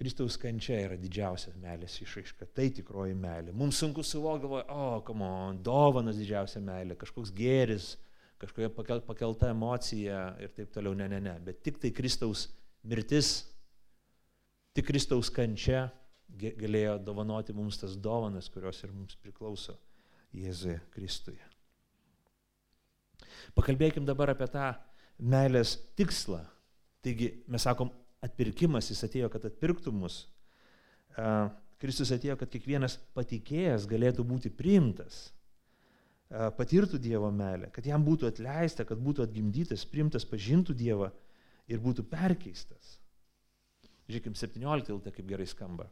[0.00, 3.52] Kristaus kančia yra didžiausia meilės išraiška, tai tikroji meilė.
[3.52, 7.90] Mums sunku suvokti, o, oh, on, dovanas didžiausia meilė, kažkoks gėris,
[8.40, 11.36] kažkokia pakel, pakelta emocija ir taip toliau, ne, ne, ne.
[11.44, 12.48] Bet tik tai Kristaus
[12.88, 13.44] mirtis,
[14.76, 15.88] tik Kristaus kančia
[16.40, 19.76] galėjo dovanoti mums tas dovanas, kurios ir mums priklauso
[20.36, 21.42] Jėzuje Kristuje.
[23.56, 24.70] Pakalbėkim dabar apie tą
[25.18, 26.44] meilės tikslą.
[27.04, 27.90] Taigi mes sakom,
[28.24, 30.22] atpirkimas, jis atėjo, kad atpirktų mus.
[31.80, 35.30] Kristus atėjo, kad kiekvienas patikėjęs galėtų būti priimtas,
[36.30, 41.10] patirtų Dievo meilę, kad jam būtų atleista, kad būtų atgimdytas, priimtas, pažintų Dievą
[41.70, 42.98] ir būtų perkeistas.
[44.06, 45.88] Žiūrėkim, 17 iltė kaip gerai skamba.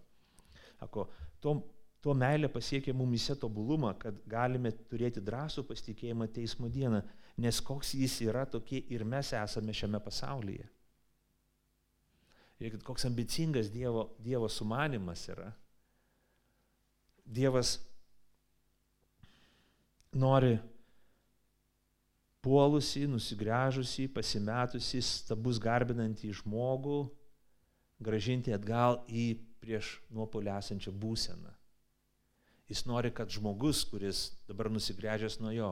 [0.83, 1.09] Ako,
[1.43, 1.57] to,
[2.03, 7.03] to meilė pasiekia mumise tobulumą, kad galime turėti drąsų pasitikėjimą teismo dieną,
[7.39, 10.67] nes koks jis yra, tokie ir mes esame šiame pasaulyje.
[12.59, 15.53] Žiūrėkit, koks ambicingas Dievo, dievo sumanimas yra.
[17.23, 17.77] Dievas
[20.13, 20.59] nori
[22.45, 27.01] puolusi, nusigręžusi, pasimetusi, stabus garbinantį žmogų
[28.01, 31.53] gražinti atgal į prieš nuopolį esančią būseną.
[32.69, 35.71] Jis nori, kad žmogus, kuris dabar nusigręžęs nuo jo,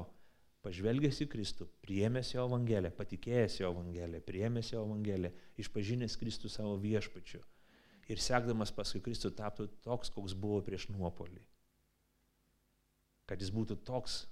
[0.64, 6.74] pažvelgęs į Kristų, priemęs jo Evangeliją, patikėjęs jo Evangeliją, priemęs jo Evangeliją, išpažinęs Kristų savo
[6.82, 7.44] viešpačiu
[8.10, 11.42] ir sekdamas paskui Kristų taptų toks, koks buvo prieš nuopolį.
[13.26, 14.24] Kad jis būtų toks,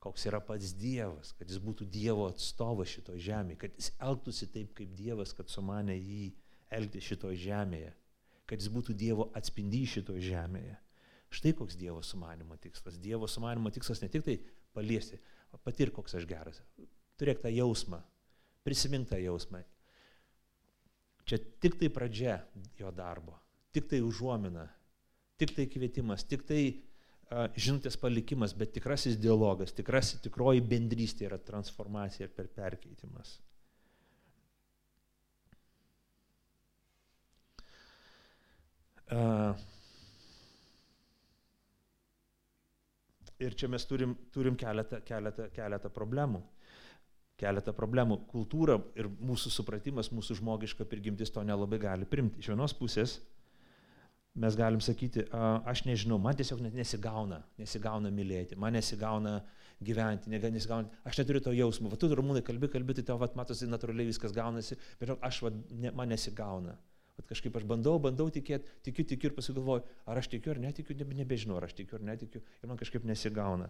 [0.00, 4.74] koks yra pats Dievas, kad jis būtų Dievo atstovas šito žemėje, kad jis elgtųsi taip
[4.78, 6.28] kaip Dievas, kad sumanė jį
[6.74, 7.92] elgti šito žemėje,
[8.48, 10.76] kad jis būtų Dievo atspindy šito žemėje.
[11.28, 12.96] Štai koks Dievo sumanimo tikslas.
[12.96, 14.38] Dievo sumanimo tikslas ne tik tai
[14.72, 15.18] paliesti,
[15.64, 16.62] patir, koks aš geras.
[17.20, 18.00] Turėk tą jausmą,
[18.64, 19.60] prisimink tą jausmą.
[21.28, 22.38] Čia tik tai pradžia
[22.78, 23.34] jo darbo,
[23.76, 24.64] tik tai užuomina,
[25.36, 26.62] tik tai kvietimas, tik tai
[27.28, 33.34] žinutės palikimas, bet tikrasis dialogas, tikrasis, tikroji bendrystė yra transformacija ir per perkeitimas.
[43.38, 46.42] Ir čia mes turim, turim keletą, keletą, keletą problemų.
[47.38, 48.22] Keletą problemų.
[48.32, 52.42] Kultūra ir mūsų supratimas, mūsų žmogiška prigimtis to nelabai gali primti.
[52.42, 53.20] Iš vienos pusės
[54.38, 55.24] mes galim sakyti,
[55.68, 59.38] aš nežinau, man tiesiog net nesigauna, nesigauna mylėti, man nesigauna
[59.84, 61.90] gyventi, nesigauna, aš neturiu to jausmo.
[61.92, 65.52] Va tu, Ramūnai, kalbi, kalbi, tai tau, va, matosi, natūraliai viskas gaunasi, bet aš, va,
[65.70, 66.76] ne, man nesigauna.
[67.18, 70.94] Bet kažkaip aš bandau, bandau tikėti, tikiu, tikiu ir pasigalvoju, ar aš tikiu ar netikiu,
[70.98, 73.66] nebe, nebežinau, ar aš tikiu ar netikiu ir man kažkaip nesigauna.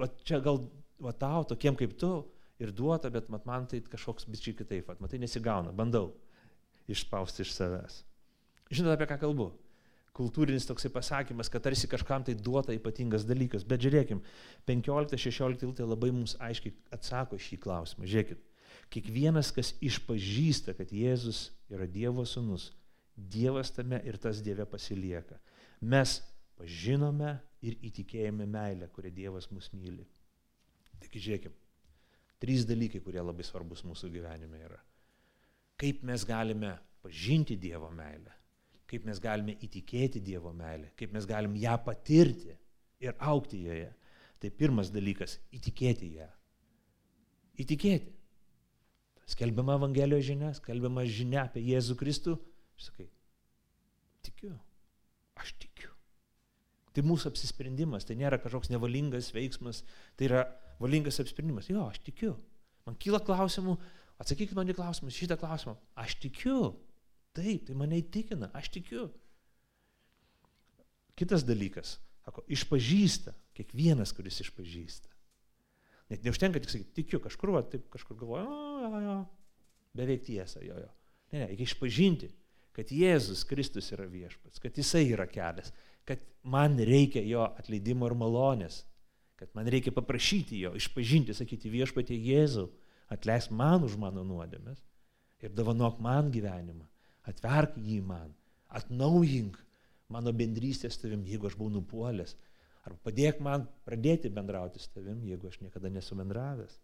[0.00, 0.64] Va čia gal
[1.02, 2.10] va tau, tokiem kaip tu,
[2.58, 6.10] ir duota, bet mat, man tai kažkoks bičiai kitaip, vat, matai nesigauna, bandau
[6.90, 8.02] išspausti iš savęs.
[8.72, 9.52] Žinote, apie ką kalbu?
[10.18, 13.62] Kultūrinis toksai pasakymas, kad tarsi kažkam tai duota ypatingas dalykas.
[13.68, 14.22] Bet žiūrėkim,
[14.66, 18.08] 15-16 iltai labai mums aiškiai atsako šį klausimą.
[18.10, 18.40] Žiūrėkit,
[18.94, 22.72] kiekvienas, kas išpažįsta, kad Jėzus yra Dievo sūnus,
[23.18, 25.38] Dievas tame ir tas Dieve pasilieka.
[25.82, 26.18] Mes
[26.58, 30.06] pažinome ir įtikėjome meilę, kurią Dievas mus myli.
[31.02, 31.54] Tik žiūrėkime,
[32.42, 34.78] trys dalykai, kurie labai svarbus mūsų gyvenime yra.
[35.78, 38.37] Kaip mes galime pažinti Dievo meilę,
[38.88, 42.54] kaip mes galime įtikėti Dievo meilę, kaip mes galim ją patirti
[43.04, 43.92] ir aukti joje.
[44.38, 46.28] Tai pirmas dalykas- įtikėti ją.
[47.58, 48.14] Įtikėti.
[49.28, 52.38] Skelbiama Evangelijos žinia, skelbiama žinia apie Jėzų Kristų,
[52.78, 53.08] Sakai,
[54.22, 54.52] tikiu,
[55.38, 55.90] aš tikiu.
[56.94, 59.82] Tai mūsų apsisprendimas, tai nėra kažkoks nevalingas veiksmas,
[60.18, 60.44] tai yra
[60.78, 61.68] valingas apsisprendimas.
[61.70, 62.36] Jo, aš tikiu.
[62.86, 63.74] Man kyla klausimų,
[64.22, 65.74] atsakykit man į klausimus, šitą klausimą.
[65.98, 66.76] Aš tikiu.
[67.38, 69.06] Taip, tai mane įtikina, aš tikiu.
[71.18, 71.96] Kitas dalykas,
[72.26, 75.10] sako, išpažįsta, kiekvienas, kuris išpažįsta.
[76.12, 79.16] Net neužtenka tik sakyti, tikiu, kažkur, va, taip kažkur galvoju, o, jo, jo,
[79.98, 80.90] beveik tiesa, jo, jo.
[81.32, 82.30] Ne, ne, reikia išpažinti,
[82.76, 85.72] kad Jėzus Kristus yra viešpats, kad Jisai yra kelias,
[86.08, 88.84] kad man reikia jo atleidimo ir malonės,
[89.38, 92.70] kad man reikia paprašyti jo, išpažinti, sakyti viešpatė Jėzau,
[93.12, 94.80] atleisk man už mano nuodėmės
[95.44, 96.86] ir dovanok man gyvenimą,
[97.28, 98.32] atverk jį man,
[98.68, 99.56] atnaujink
[100.08, 102.34] mano bendrystę su tavim, jeigu aš buvau nupuolęs,
[102.88, 106.78] arba padėk man pradėti bendrauti su tavim, jeigu aš niekada nesu bendravęs.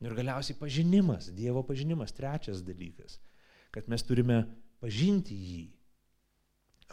[0.00, 3.18] Ir galiausiai pažinimas, Dievo pažinimas, trečias dalykas,
[3.70, 4.42] kad mes turime
[4.80, 5.64] pažinti jį.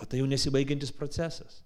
[0.03, 1.63] O tai jau nesibaigiantis procesas.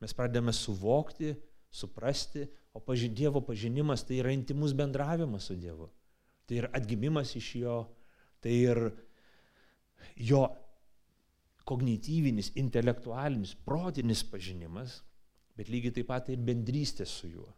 [0.00, 1.32] Mes pradedame suvokti,
[1.72, 2.44] suprasti,
[2.76, 5.88] o paži Dievo pažinimas tai yra intimus bendravimas su Dievu.
[6.46, 7.78] Tai yra atgimimas iš jo,
[8.44, 8.82] tai ir
[10.16, 10.44] jo
[11.68, 15.00] kognityvinis, intelektualinis, protinis pažinimas,
[15.56, 17.48] bet lygiai taip pat ir bendrystė su juo.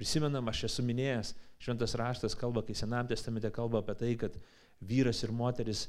[0.00, 4.38] Prisimenam, aš esu minėjęs, šventas raštas kalba, kai Senam testamente kalba apie tai, kad
[4.82, 5.86] vyras ir moteris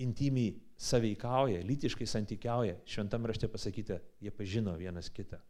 [0.00, 5.40] intimiai saveikauja, lytiškai santykiauja, šventam rašte pasakyta, jie pažino vienas kitą.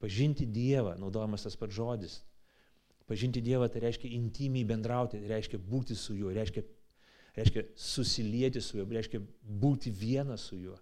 [0.00, 2.16] Pažinti Dievą, naudojamas tas pats žodis.
[3.08, 6.64] Pažinti Dievą tai reiškia intimiai bendrauti, tai reiškia būti su juo, reiškia,
[7.36, 10.76] reiškia susilieti su juo, reiškia būti vienas su juo.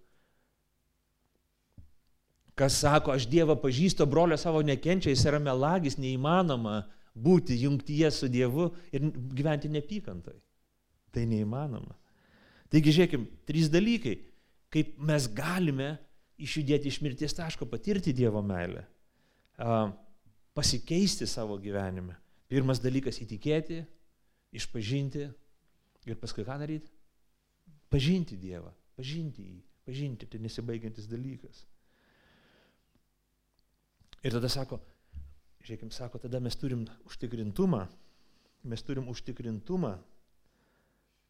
[2.54, 8.28] Kas sako, aš Dievą pažįstu, brolio savo nekenčia, jis yra melagis, neįmanoma būti jungtyje su
[8.30, 10.36] Dievu ir gyventi nepykantai.
[11.14, 11.96] Tai neįmanoma.
[12.70, 14.16] Taigi, žiūrėkim, trys dalykai,
[14.70, 15.96] kaip mes galime
[16.42, 18.86] išjudėti iš mirties taško, patirti Dievo meilę,
[20.54, 22.16] pasikeisti savo gyvenime.
[22.50, 23.84] Pirmas dalykas- įtikėti,
[24.54, 25.28] išpažinti
[26.08, 26.92] ir paskui ką daryti?
[27.92, 31.62] Pažinti Dievą, pažinti jį, pažinti, tai nesibaigiantis dalykas.
[34.24, 34.80] Ir tada sako,
[35.62, 37.84] žiūrėkim, sako, tada mes turim užtikrintumą,
[38.64, 39.94] mes turim užtikrintumą,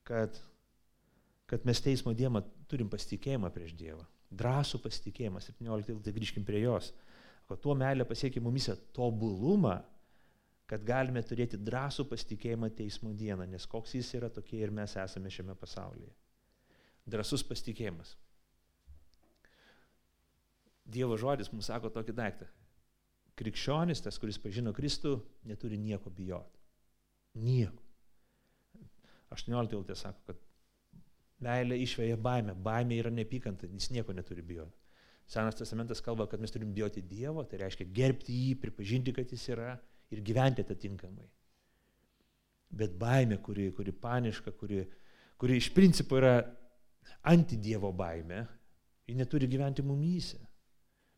[0.06, 0.38] kad,
[1.50, 4.04] kad mes teismo dieną turim pasitikėjimą prieš Dievą.
[4.34, 6.92] Drąsų pasitikėjimą, 17, tai grįžkim prie jos.
[7.50, 9.78] O tuo meilė pasiekia mumise tobulumą,
[10.70, 15.32] kad galime turėti drąsų pasitikėjimą teismo dieną, nes koks jis yra, tokie ir mes esame
[15.32, 16.12] šiame pasaulyje.
[17.06, 18.14] Drąsus pasitikėjimas.
[20.84, 22.48] Dievo žodis mums sako tokį daiktą
[23.38, 25.16] krikščionis, tas, kuris pažino Kristų,
[25.48, 26.60] neturi nieko bijoti.
[27.42, 27.82] Nieko.
[29.34, 30.42] 18 eilutė sako, kad
[31.42, 34.78] meilė išvėja baimę, baimė yra nepykanta, jis nieko neturi bijoti.
[35.26, 39.48] Senas testamentas kalba, kad mes turim bijoti Dievo, tai reiškia gerbti jį, pripažinti, kad jis
[39.50, 39.72] yra
[40.12, 41.26] ir gyventi atitinkamai.
[42.74, 44.82] Bet baimė, kuri, kuri paniška, kuri,
[45.38, 46.38] kuri iš principo yra
[47.30, 48.42] anti Dievo baimė,
[49.06, 50.40] ji neturi gyventi mumyse.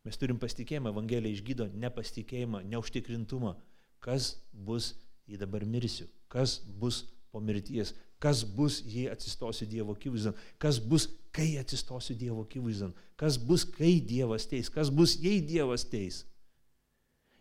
[0.07, 3.55] Mes turim pasitikėjimą, Evangelija išgydo nepasitikėjimą, neužtikrintumą.
[4.03, 4.93] Kas bus,
[5.27, 6.07] jei dabar mirsiu?
[6.31, 7.01] Kas bus
[7.33, 7.93] po mirties?
[8.21, 10.37] Kas bus, jei atsistosiu Dievo akivaizdon?
[10.61, 12.95] Kas bus, kai atsistosiu Dievo akivaizdon?
[13.19, 14.71] Kas bus, kai Dievas teis?
[14.73, 16.23] Kas bus, jei Dievas teis?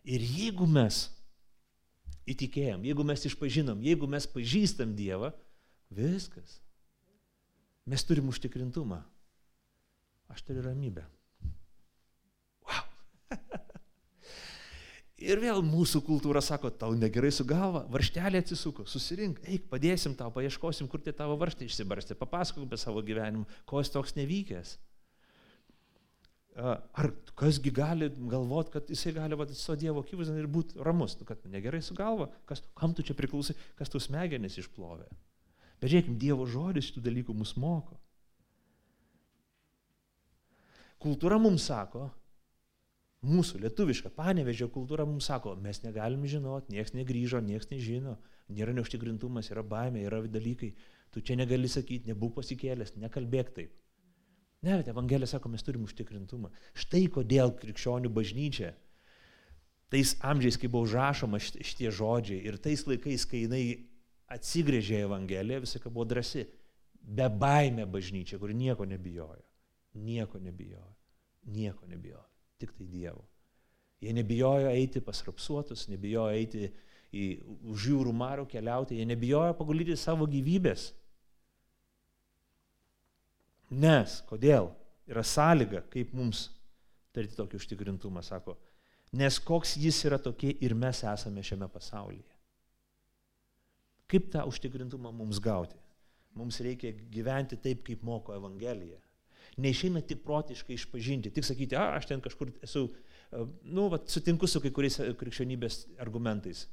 [0.07, 1.07] Ir jeigu mes
[2.31, 5.33] įtikėjom, jeigu mes išpažinom, jeigu mes pažįstam Dievą,
[5.95, 6.61] viskas.
[7.87, 8.99] Mes turim užtikrintumą.
[10.35, 11.05] Aš turiu ramybę.
[15.27, 20.31] Ir vėl mūsų kultūra sako, tau negerai su galva, varštelė atsisuko, susirink, eik, padėsim tau,
[20.35, 24.77] paieškosim, kur tie tavo varštai išsibarstė, papasakok apie savo gyvenimą, ko jis toks nevykęs.
[26.57, 31.45] Ar kasgi gali galvoti, kad jisai gali su Dievo akivaizdon ir būti ramus, nu, kad
[31.53, 35.09] negerai su galva, kas, kam tu čia priklausai, kas tu smegenis išplovė.
[35.81, 38.01] Bet žiūrėkim, Dievo žodis šitų dalykų mus moko.
[41.03, 42.09] Kultūra mums sako,
[43.27, 48.19] Mūsų lietuviška panevežio kultūra mums sako, mes negalim žinot, nieks negryžo, nieks nežino,
[48.53, 50.75] nėra neužtikrintumas, yra baimė, yra dalykai,
[51.11, 53.73] tu čia negali sakyti, nebūk pasikėlęs, nekalbėk taip.
[54.65, 56.51] Ne, bet Evangelija sako, mes turim užtikrintumą.
[56.79, 58.73] Štai kodėl krikščionių bažnyčia
[59.93, 63.65] tais amžiais, kai buvo užrašoma šitie žodžiai ir tais laikais, kai jinai
[64.35, 66.47] atsigrėžė Evangeliją, visą ką buvo drasi,
[66.99, 69.45] be baimė bažnyčia, kuri nieko nebijojo.
[70.03, 70.95] Nieko nebijojo.
[71.55, 72.27] Nieko nebijojo
[72.59, 73.25] tik tai Dievo.
[74.01, 76.69] Jie nebijojo eiti pas rapsuotus, nebijojo eiti
[77.17, 77.27] į
[77.73, 80.91] už jūrų marų keliauti, jie nebijojo pagulyti savo gyvybės.
[83.71, 84.71] Nes, kodėl?
[85.07, 86.49] Yra sąlyga, kaip mums
[87.15, 88.57] turėti tokį užtikrintumą, sako,
[89.17, 92.27] nes koks jis yra tokie ir mes esame šiame pasaulyje.
[94.11, 95.79] Kaip tą užtikrintumą mums gauti?
[96.37, 98.99] Mums reikia gyventi taip, kaip moko Evangelija.
[99.63, 102.91] Neišeina tik protiškai išpažinti, tik sakyti, a, aš ten kažkur esu,
[103.33, 106.67] e, nu, va, sutinku su kai kuriais e, krikščionybės argumentais,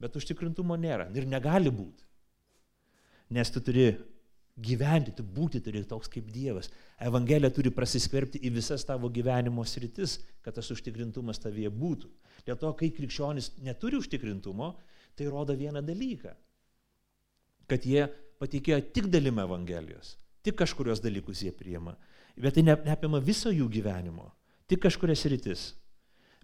[0.00, 2.06] bet užtikrintumo nėra ir negali būti.
[3.36, 3.90] Nes tu turi
[4.62, 6.70] gyventi, tu būti turi toks kaip Dievas.
[7.00, 12.10] Evangelija turi prasiskverbti į visas tavo gyvenimo sritis, kad tas užtikrintumas tavyje būtų.
[12.46, 14.74] Dėl to, kai krikščionis neturi užtikrintumo,
[15.16, 16.36] tai rodo vieną dalyką.
[17.70, 18.06] Kad jie
[18.40, 21.96] patikėjo tik dalim Evangelijos, tik kažkurios dalykus jie priema
[22.40, 24.30] bet tai neapima viso jų gyvenimo,
[24.70, 25.66] tik kažkurias rytis.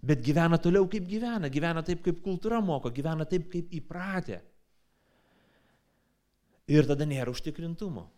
[0.05, 4.43] Bet gyvena toliau kaip gyvena, gyvena taip, kaip kultūra moko, gyvena taip, kaip įpratę.
[6.67, 8.09] Ir tada nėra užtikrintumo.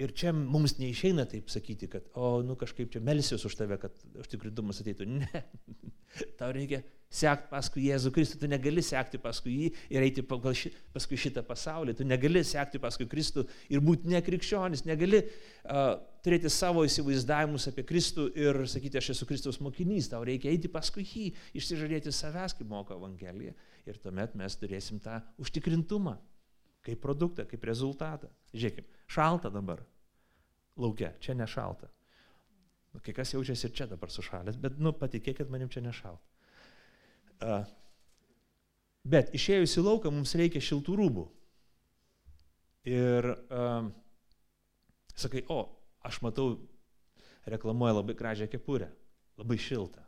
[0.00, 3.96] Ir čia mums neišeina taip sakyti, kad, o, nu kažkaip čia melsiuos už tave, kad
[4.22, 5.08] užtikrintumas ateitų.
[5.18, 5.42] Ne.
[6.40, 6.80] Tau reikia
[7.12, 11.96] sekti paskui Jėzų Kristų, tu negali sekti paskui jį ir eiti ši, paskui šitą pasaulį,
[11.98, 18.30] tu negali sekti paskui Kristų ir būti nekrikščionis, negali uh, turėti savo įsivaizdavimus apie Kristų
[18.32, 22.96] ir sakyti, aš esu Kristaus mokinys, tau reikia eiti paskui jį, išsižadėti savęs, kaip moko
[22.96, 23.52] Evangelija
[23.84, 26.16] ir tuomet mes turėsim tą užtikrintumą
[26.86, 28.30] kaip produktą, kaip rezultatą.
[28.52, 29.82] Žiūrėkime, šalta dabar.
[30.80, 31.90] Laukia, čia nešalta.
[32.92, 36.28] Nu, kai kas jaučiasi ir čia dabar sušalęs, bet, nu, patikėkit manim, čia nešalta.
[37.42, 37.64] Uh,
[39.08, 41.24] bet išėjus į lauką mums reikia šiltų rūbų.
[42.92, 43.88] Ir uh,
[45.14, 45.64] sakai, o,
[46.04, 46.56] aš matau,
[47.48, 48.90] reklamuoja labai gražią kepurę,
[49.40, 50.04] labai šiltą.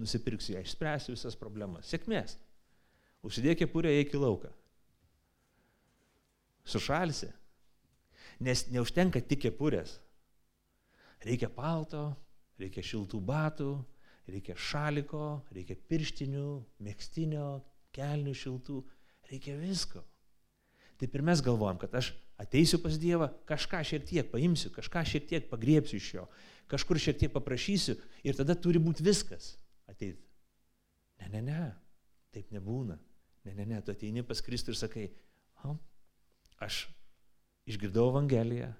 [0.00, 1.90] Nusipirksiu ją, išspręsiu visas problemas.
[1.90, 2.38] Sėkmės.
[3.26, 4.52] Užsidėk kepurę, eik į lauką.
[6.64, 7.30] Sušalsi.
[8.40, 9.98] Nes neužtenka tik kepurės.
[11.24, 12.14] Reikia palto,
[12.60, 13.72] reikia šiltų batų,
[14.30, 16.46] reikia šaliko, reikia pirštinių,
[16.84, 17.48] mėgstinio,
[17.96, 18.80] kelnių šiltų,
[19.30, 20.02] reikia visko.
[21.00, 25.28] Taip ir mes galvojam, kad aš ateisiu pas Dievą, kažką šiek tiek paimsiu, kažką šiek
[25.28, 26.26] tiek pagriepsiu iš jo,
[26.72, 29.54] kažkur šiek tiek paprašysiu ir tada turi būti viskas
[29.88, 30.20] ateiti.
[31.20, 31.62] Ne, ne, ne,
[32.32, 32.96] taip nebūna.
[33.44, 35.06] Ne, ne, ne, tu ateini pas Kristų ir sakai,
[36.62, 36.84] aš
[37.70, 38.70] išgirdau Evangeliją,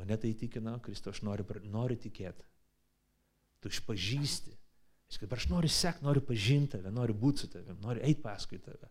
[0.00, 2.46] mane tai įtikino, Kristų, aš noriu, noriu tikėti.
[3.60, 4.56] Tu išpažįsti.
[5.10, 8.88] Aš, aš noriu sekti, noriu pažinti tave, noriu būti su tavim, noriu eiti paskui tave.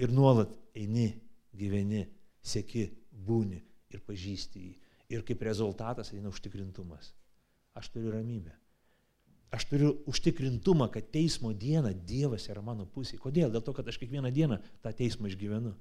[0.00, 1.10] Ir nuolat eini,
[1.54, 2.04] gyveni,
[2.42, 3.60] sėki, būni
[3.94, 4.74] ir pažįsti jį.
[5.14, 7.12] Ir kaip rezultatas eina užtikrintumas.
[7.76, 8.54] Aš turiu ramybę.
[9.54, 13.20] Aš turiu užtikrintumą, kad teismo dieną Dievas yra mano pusėje.
[13.22, 13.52] Kodėl?
[13.54, 15.74] Dėl to, kad aš kiekvieną dieną tą teismą išgyvenu.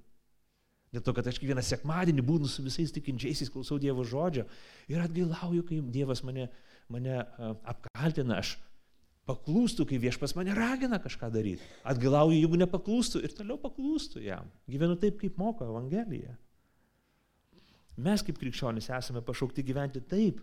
[0.94, 4.46] Dėl to, kad aš kiekvieną sekmadienį būnu su visais tikinčiaisiais, klausau Dievo žodžio
[4.92, 6.52] ir atgailauju, kai Dievas mane,
[6.94, 7.18] mane
[7.66, 8.56] apkaltina, aš
[9.26, 11.66] paklūstu, kai viešpas mane ragina kažką daryti.
[11.90, 14.52] Atgailauju, jeigu nepaklūstu ir toliau paklūstu jam.
[14.70, 16.38] Gyvenu taip, kaip moko Evangelija.
[18.04, 20.42] Mes kaip krikščionys esame pašaukti gyventi taip,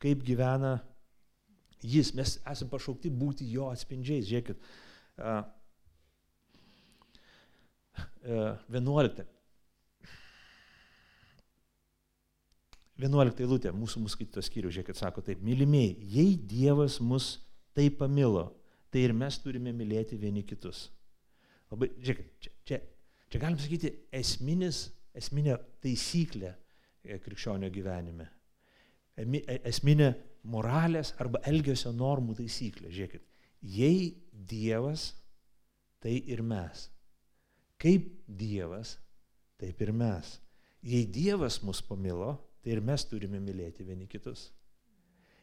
[0.00, 0.78] kaip gyvena
[1.82, 4.26] Jis, mes esame pašaukti būti jo atspindžiais.
[4.26, 4.70] Žiūrėkit,
[5.22, 5.44] uh,
[8.26, 9.37] uh, 11.
[12.98, 17.36] 11 eilutė mūsų muskito skyrių, žiūrėkit, sako taip, mylimieji, jei Dievas mus
[17.76, 18.48] taip pamilo,
[18.90, 20.88] tai ir mes turime mylėti vieni kitus.
[21.70, 22.80] Labai, žiūrėkit, čia, čia,
[23.30, 28.26] čia galim sakyti esminis, esminė taisyklė e, krikščionio gyvenime.
[29.14, 30.10] E, esminė
[30.50, 32.90] moralės arba elgesio normų taisyklė.
[32.94, 33.24] Žiūrėkit,
[33.78, 35.12] jei Dievas,
[36.02, 36.88] tai ir mes.
[37.78, 38.96] Kaip Dievas,
[39.60, 40.38] taip ir mes.
[40.82, 44.48] Jei Dievas mus pamilo, tai ir mes turime mylėti vieni kitus.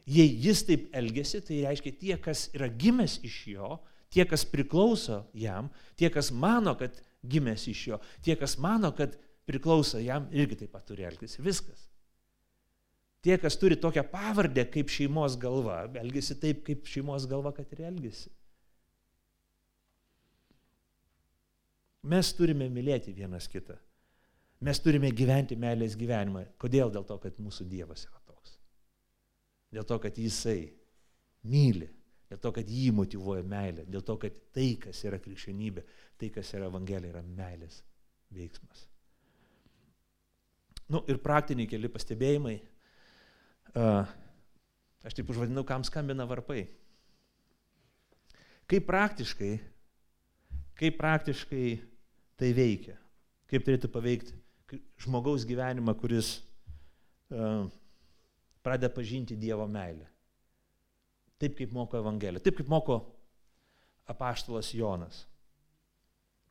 [0.06, 3.72] Jei jis taip elgesi, tai reiškia tie, kas yra gimęs iš jo,
[4.14, 6.94] tie, kas priklauso jam, tie, kas mano, kad
[7.26, 11.40] gimęs iš jo, tie, kas mano, kad priklauso jam, irgi taip pat turi elgtis.
[11.42, 11.88] Viskas.
[13.26, 17.82] Tie, kas turi tokią pavardę kaip šeimos galva, elgesi taip, kaip šeimos galva, kad ir
[17.88, 18.30] elgesi.
[22.06, 23.74] Mes turime mylėti vienas kitą.
[24.64, 26.46] Mes turime gyventi meilės gyvenimą.
[26.60, 26.90] Kodėl?
[26.92, 28.56] Dėl to, kad mūsų Dievas yra toks.
[29.74, 30.62] Dėl to, kad Jisai
[31.44, 31.90] myli.
[32.30, 33.84] Dėl to, kad jį motivuoja meilė.
[33.90, 35.84] Dėl to, kad tai, kas yra krikščionybė,
[36.18, 37.82] tai, kas yra Evangelija, yra meilės
[38.34, 38.86] veiksmas.
[40.90, 42.56] Nu, ir praktiniai keli pastebėjimai
[43.76, 46.64] aš taip užvadinau, kam skambina varpai.
[48.70, 49.52] Kaip praktiškai,
[50.78, 51.66] kaip praktiškai
[52.40, 52.96] tai veikia,
[53.50, 54.34] kaip turėtų paveikti
[55.02, 56.38] žmogaus gyvenimą, kuris
[57.30, 57.66] uh,
[58.64, 60.06] pradeda pažinti Dievo meilę.
[61.38, 62.98] Taip kaip moko Evangelija, taip kaip moko
[64.08, 65.24] apaštalas Jonas.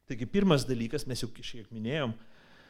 [0.05, 2.13] Taigi pirmas dalykas, mes jau šiek minėjom,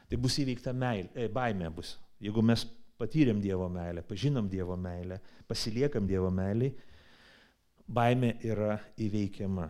[0.10, 1.98] tai bus įveikta meilė, e, baimė bus.
[2.24, 2.64] Jeigu mes
[3.00, 5.20] patyrėm Dievo meilę, pažinom Dievo meilę,
[5.50, 6.72] pasiliekam Dievo meilį,
[7.92, 9.68] baimė yra įveikiama.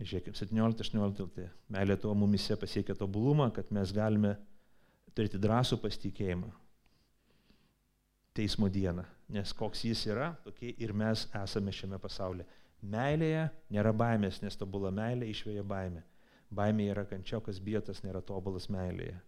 [0.00, 1.48] Žiūrėkime, 17-18.
[1.72, 4.36] Meilė tuo mumise pasiekia tobulumą, kad mes galime
[5.14, 6.50] turėti drąsų pasitikėjimą
[8.34, 9.04] teismo dieną.
[9.30, 12.46] Nes koks jis yra, tokie ir mes esame šiame pasaulyje.
[12.80, 13.44] Meilėje
[13.74, 16.02] nėra baimės, nes tobula meilė išvėja baimę.
[16.50, 19.18] Baimė yra kančio, kas bijotas nėra tobulas meilėje.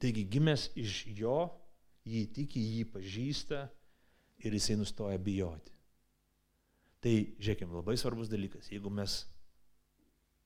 [0.00, 1.38] Taigi gimęs iš jo,
[2.08, 3.66] jį tiki, jį pažįsta
[4.40, 5.76] ir jisai nustoja bijoti.
[7.00, 9.22] Tai, žiūrėkime, labai svarbus dalykas, jeigu mes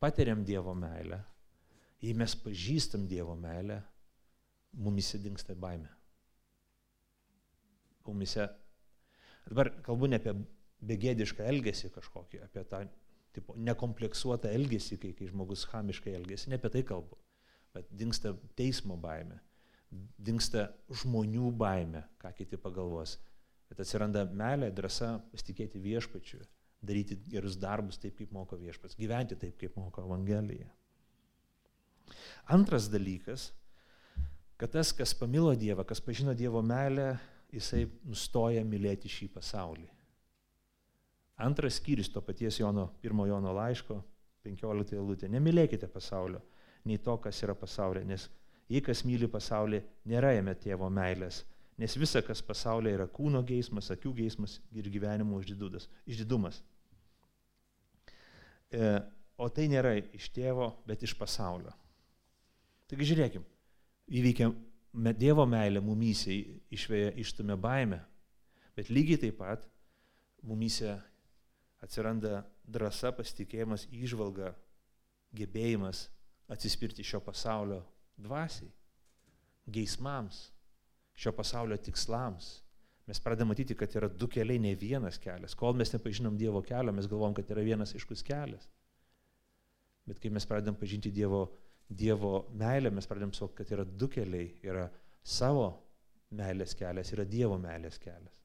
[0.03, 1.19] patiriam Dievo meilę,
[2.03, 3.81] jei mes pažįstam Dievo meilę,
[4.75, 5.91] mumise dinksta baime.
[8.07, 8.49] Mumise,
[9.47, 10.35] dabar kalbu ne apie
[10.85, 12.83] begėdišką elgesį kažkokį, apie tą
[13.35, 17.19] tipo, nekompleksuotą elgesį, kai, kai žmogus hamiškai elgesi, ne apie tai kalbu,
[17.75, 19.41] bet dinksta teismo baime,
[19.91, 20.69] dinksta
[21.03, 23.17] žmonių baime, ką kiti pagalvos,
[23.71, 26.43] bet atsiranda melė, drąsa pasitikėti viešpačiu,
[26.85, 30.69] daryti gerus darbus taip, kaip moko viešpats, gyventi taip, kaip moko Evangelija.
[32.47, 33.49] Antras dalykas,
[34.61, 37.15] kad tas, kas pamilo Dievą, kas pažino Dievo meilę,
[37.55, 39.89] jisai nustoja mylėti šį pasaulį.
[41.45, 43.99] Antras skyrius to paties Jono, pirmo Jono laiško,
[44.45, 45.29] 15 eilutė.
[45.33, 46.43] Nemylėkite pasaulio,
[46.85, 48.29] nei to, kas yra pasaulyje, nes
[48.71, 49.81] jei kas myli pasaulį,
[50.11, 51.43] nėra jame tėvo meilės,
[51.81, 56.61] nes visa, kas pasaulyje yra kūno geismas, akių geismas ir gyvenimo išdidumas.
[58.71, 58.93] E,
[59.39, 61.73] o tai nėra iš tėvo, bet iš pasaulio.
[62.91, 63.45] Taigi žiūrėkim,
[64.13, 64.51] įveikia
[65.19, 67.99] Dievo meilė mumysiai išvėja ištumė baimę,
[68.77, 69.65] bet lygiai taip pat
[70.45, 70.93] mumyse
[71.83, 74.53] atsiranda drąsa, pasitikėjimas, išvalga,
[75.35, 76.07] gebėjimas
[76.53, 77.81] atsispirti šio pasaulio
[78.21, 78.71] dvasiai,
[79.75, 80.45] geismams,
[81.17, 82.61] šio pasaulio tikslams.
[83.09, 85.57] Mes pradedame matyti, kad yra du keliai, ne vienas kelias.
[85.59, 88.71] Kol mes nepažinom Dievo kelio, mes galvom, kad yra vienas iškus kelias.
[90.09, 91.49] Bet kai mes pradedam pažinti Dievo,
[91.89, 94.51] dievo meilę, mes pradedam suvokti, kad yra du keliai.
[94.65, 94.89] Yra
[95.25, 95.69] savo
[96.35, 98.41] meilės kelias, yra Dievo meilės kelias.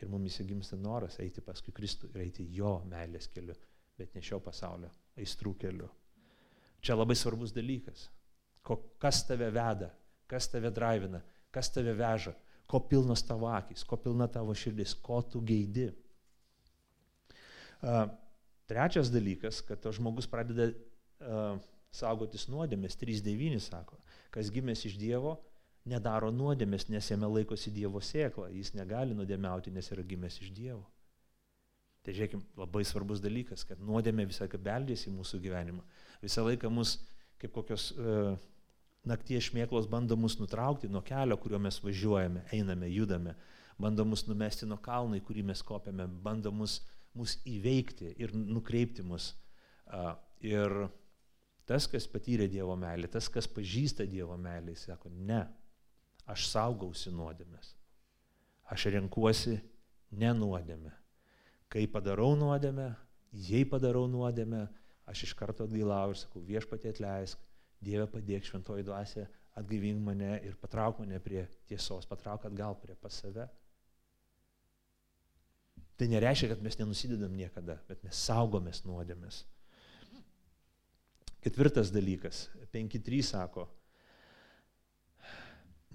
[0.00, 3.54] Ir mums įsigimsta noras eiti paskui Kristų ir eiti jo meilės keliu,
[3.98, 4.88] bet ne šio pasaulio
[5.20, 5.88] aistrų keliu.
[6.80, 8.06] Čia labai svarbus dalykas.
[8.64, 9.90] Ko, kas tave veda,
[10.30, 11.20] kas tave drivina,
[11.52, 12.32] kas tave veža,
[12.70, 15.90] ko pilnos tavo akis, ko pilna tavo širdis, ko tu geidi.
[17.80, 18.06] Uh,
[18.70, 21.60] trečias dalykas, kad to žmogus pradeda uh,
[21.94, 23.98] saugotis nuodėmės, 3.9 sako,
[24.34, 25.36] kas gimęs iš Dievo,
[25.88, 30.84] nedaro nuodėmės, nes jame laikosi Dievo sėkla, jis negali nuodėmiauti, nes yra gimęs iš Dievo.
[32.04, 35.82] Tai žiūrėkime, labai svarbus dalykas, kad nuodėmė visą laiką beldėsi į mūsų gyvenimą.
[36.22, 36.94] Visą laiką mus,
[37.40, 38.38] kaip kokios uh,
[39.08, 43.34] nakties šmėklos, bando mus nutraukti nuo kelio, kuriuo mes važiuojame, einame, judame,
[43.80, 46.78] bando mus numesti nuo kalno, į kurį mes kopiame, bando mus,
[47.16, 49.34] mus įveikti ir nukreipti mus.
[49.90, 50.72] Uh, ir
[51.70, 55.44] tas, kas patyrė Dievo meilę, tas, kas pažįsta Dievo meilę, jis sako, ne,
[56.30, 57.74] aš saugausi nuodėmės.
[58.70, 59.58] Aš renkuosi
[60.18, 60.90] nenuodėmę.
[61.70, 62.88] Kai padarau nuodėmę,
[63.30, 64.64] jei padarau nuodėmę,
[65.10, 67.46] aš iš karto atgailauju ir sakau, viešpatė atleisk,
[67.80, 69.22] Dieve padėk šventoji dvasia,
[69.56, 73.46] atgaivink mane ir patrauk mane prie tiesos, patrauk atgal prie pas save.
[75.96, 79.42] Tai nereiškia, kad mes nenusidedam niekada, bet mes saugomės nuodėmės.
[81.40, 83.64] Ketvirtas dalykas, 5.3 sako,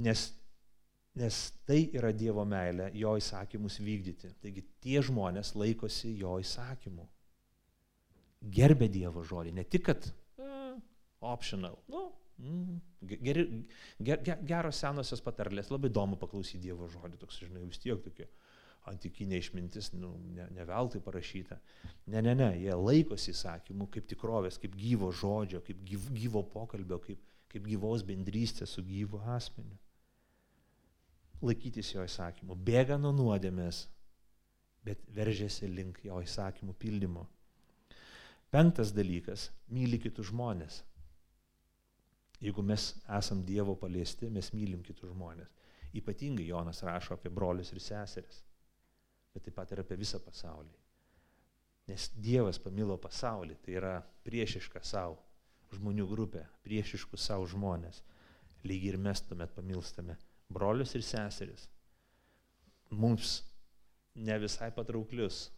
[0.01, 0.23] nes,
[1.13, 4.33] nes tai yra Dievo meilė, jo įsakymus vykdyti.
[4.41, 7.05] Taigi tie žmonės laikosi jo įsakymų.
[8.55, 9.53] Gerbė Dievo žodį.
[9.57, 10.09] Ne tik, kad
[10.41, 10.73] uh,
[11.25, 11.77] optional.
[11.93, 12.07] Nu,
[12.41, 12.81] mm,
[13.13, 13.45] geri,
[14.01, 15.69] ger, ger, geros senosios patarlės.
[15.73, 17.21] Labai įdomu paklausyti Dievo žodį.
[17.21, 18.27] Toks, žinai, vis tiek tokia
[18.91, 21.57] antikinė išmintis, nu, ne, ne veltui parašyta.
[22.13, 26.99] Ne, ne, ne, jie laikosi įsakymų kaip tikrovės, kaip gyvo žodžio, kaip gyvo, gyvo pokalbio,
[27.03, 29.77] kaip, kaip gyvos bendrystės su gyvu asmeniu
[31.43, 33.85] laikytis jo įsakymų, bėga nuo nuodėmės,
[34.85, 37.25] bet veržiasi link jo įsakymų pildymo.
[38.53, 40.83] Penktas dalykas- myli kitus žmonės.
[42.39, 45.47] Jeigu mes esam Dievo paliesti, mes mylim kitus žmonės.
[45.95, 48.43] Ypatingai Jonas rašo apie brolius ir seseris,
[49.35, 50.73] bet taip pat ir apie visą pasaulį.
[51.91, 55.19] Nes Dievas pamilo pasaulį, tai yra priešiška savo
[55.75, 58.01] žmonių grupė, priešiškų savo žmonės.
[58.65, 60.15] Lygiai ir mes tuomet pamilstame
[60.49, 61.67] brolius ir seseris,
[62.89, 63.41] mums
[64.15, 65.49] ne visai patrauklius.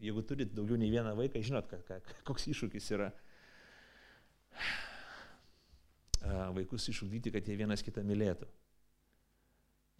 [0.00, 3.10] Jeigu turit daugiau nei vieną vaiką, žinot, ka, ka, koks iššūkis yra
[6.56, 8.48] vaikus išugdyti, kad jie vienas kitą mylėtų.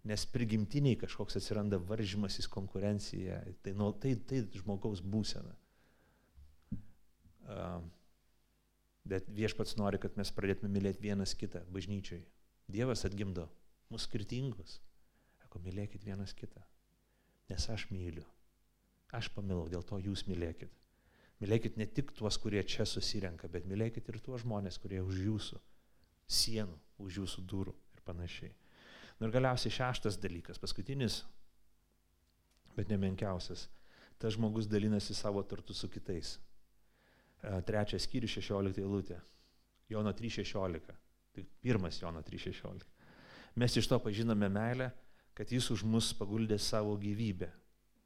[0.05, 5.55] Nes prigimtiniai kažkoks atsiranda varžymasis konkurencija, tai, nu, tai, tai žmogaus būsena.
[9.05, 12.23] Bet viešpats nori, kad mes pradėtume mylėti vienas kitą bažnyčiai.
[12.69, 13.47] Dievas atgimdo
[13.93, 14.79] mūsų skirtingus.
[15.41, 16.63] Sako, mylėkit vienas kitą.
[17.49, 18.25] Nes aš myliu.
[19.13, 20.73] Aš pamilau, dėl to jūs mylėkit.
[21.43, 25.61] Mylėkit ne tik tuos, kurie čia susirenka, bet mylėkit ir tuos žmonės, kurie už jūsų
[26.25, 28.53] sienų, už jūsų durų ir panašiai.
[29.19, 31.21] Na ir galiausiai šeštas dalykas, paskutinis,
[32.75, 33.69] bet nemenkiausias.
[34.19, 36.37] Tas žmogus dalinasi savo turtu su kitais.
[37.43, 39.19] E, trečias skyrius 16 eilutė.
[39.91, 40.95] Jono 3.16.
[41.35, 42.87] Tai pirmas Jono 3.16.
[43.55, 44.89] Mes iš to pažinome meilę,
[45.35, 47.51] kad jis už mus paguldė savo gyvybę.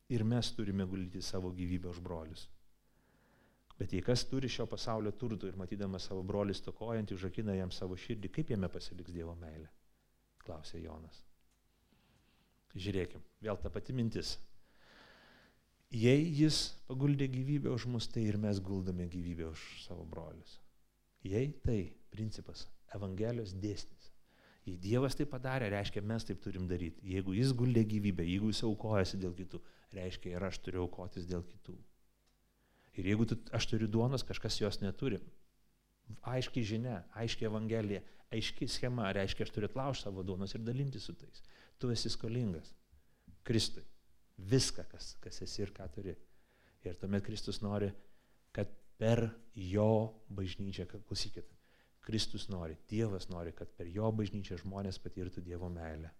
[0.09, 2.47] ir mes turime guldyti savo gyvybę už brolius.
[3.77, 7.95] Bet jei kas turi šio pasaulio turtų ir matydamas savo brolį stokojantį, užakina jam savo
[7.95, 9.69] širdį, kaip jame pasiliks Dievo meilė?
[10.49, 11.21] Klausė Jonas.
[12.73, 14.37] Žiūrėkim, vėl ta pati mintis.
[15.93, 20.59] Jei jis paguldė gyvybę už mus, tai ir mes guldame gyvybę už savo brolius.
[21.25, 21.79] Jei tai
[22.13, 24.09] principas, Evangelijos dėsnis.
[24.65, 27.01] Jei Dievas tai padarė, reiškia, mes taip turim daryti.
[27.13, 29.61] Jeigu jis guldė gyvybę, jeigu jis aukojasi dėl kitų,
[29.97, 31.77] reiškia ir aš turiu aukotis dėl kitų.
[33.01, 35.21] Ir jeigu tu, aš turiu duonos, kažkas jos neturi.
[36.25, 38.01] Aiškiai žinia, aiškiai evangelija,
[38.33, 41.43] aiški schema, reiškia, aš turiu atlaužti savo duonos ir dalinti su tais.
[41.79, 42.73] Tu esi skolingas.
[43.43, 43.83] Kristui.
[44.49, 46.15] Viską, kas, kas esi ir ką turi.
[46.85, 47.89] Ir tuomet Kristus nori,
[48.55, 48.69] kad
[48.99, 49.25] per
[49.55, 51.47] jo bažnyčią, klausykit,
[52.05, 56.11] Kristus nori, Dievas nori, kad per jo bažnyčią žmonės patirtų Dievo meilę.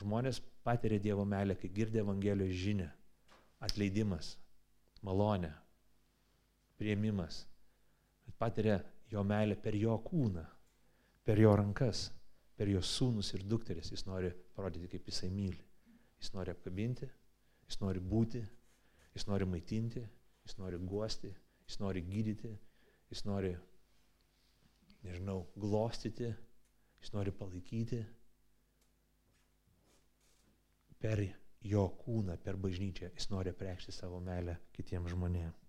[0.00, 2.88] Žmonės patiria Dievo meilę, kai girdė Evangelijos žinę.
[3.62, 4.32] Atleidimas,
[5.06, 5.52] malonė,
[6.80, 7.44] prieimimas.
[8.40, 8.80] Patiria
[9.12, 10.42] jo meilę per jo kūną,
[11.24, 12.08] per jo rankas,
[12.56, 13.92] per jo sūnus ir dukteris.
[13.92, 15.60] Jis nori parodyti, kaip jisai myli.
[16.22, 17.08] Jis nori apkabinti,
[17.66, 18.42] jis nori būti,
[19.16, 20.02] jis nori maitinti,
[20.46, 21.32] jis nori guosti,
[21.66, 22.52] jis nori gydyti,
[23.10, 23.52] jis nori,
[25.02, 26.30] nežinau, glostyti,
[27.02, 28.02] jis nori palaikyti.
[31.02, 31.24] Per
[31.66, 35.62] jo kūną, per bažnyčią jis nori preikšti savo meilę kitiems žmonėms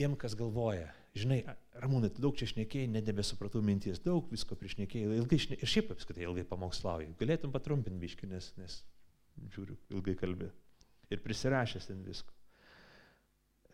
[0.00, 1.42] tiem, kas galvoja, žinai,
[1.78, 6.42] Ramūnai, daug čia šnekėjai, nedebesupratau minties, daug visko priešnekėjai, ilgai šnekėjai, ir šiaip apskritai ilgai
[6.48, 7.12] pamokslauji.
[7.20, 8.80] Galėtum patrumpinti biški, nes, nes
[9.54, 10.50] žiūriu, ilgai kalbė.
[11.14, 12.34] Ir prisirašęs ten visko.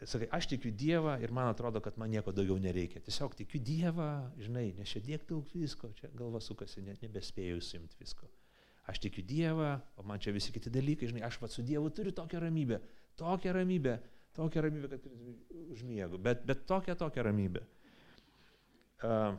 [0.05, 3.01] Sakai, aš tikiu Dievą ir man atrodo, kad man nieko daugiau nereikia.
[3.01, 4.11] Tiesiog tikiu Dievą,
[4.45, 8.29] žinai, nes čia tiek daug visko, čia galva sukasi, net nebespėjau įsimti visko.
[8.93, 12.13] Aš tikiu Dievą, o man čia visi kiti dalykai, žinai, aš pats su Dievu turiu
[12.13, 12.83] tokią ramybę,
[13.17, 13.97] tokią ramybę,
[14.37, 15.05] Tokia ramybė, kad
[15.73, 17.63] užmiegu, bet, bet tokia, tokia ramybė.
[19.05, 19.35] Uh,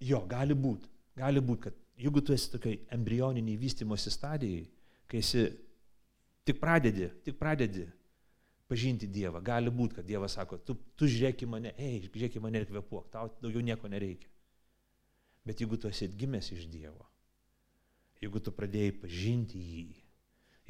[0.00, 4.64] jo, gali būti, gali būti, kad jeigu tu esi tokiai embrioniniai vystimosi stadijai,
[5.08, 5.44] kai esi
[6.46, 7.86] tik pradedi, tik pradedi
[8.66, 12.42] pažinti Dievą, gali būti, kad Dievas sako, tu, tu žiūrėk į mane, ei, žiūrėk į
[12.42, 14.30] mane ir kvepuok, tau daugiau nieko nereikia.
[15.46, 17.06] Bet jeigu tu esi atgimęs iš Dievo,
[18.22, 19.84] jeigu tu pradėjai pažinti jį,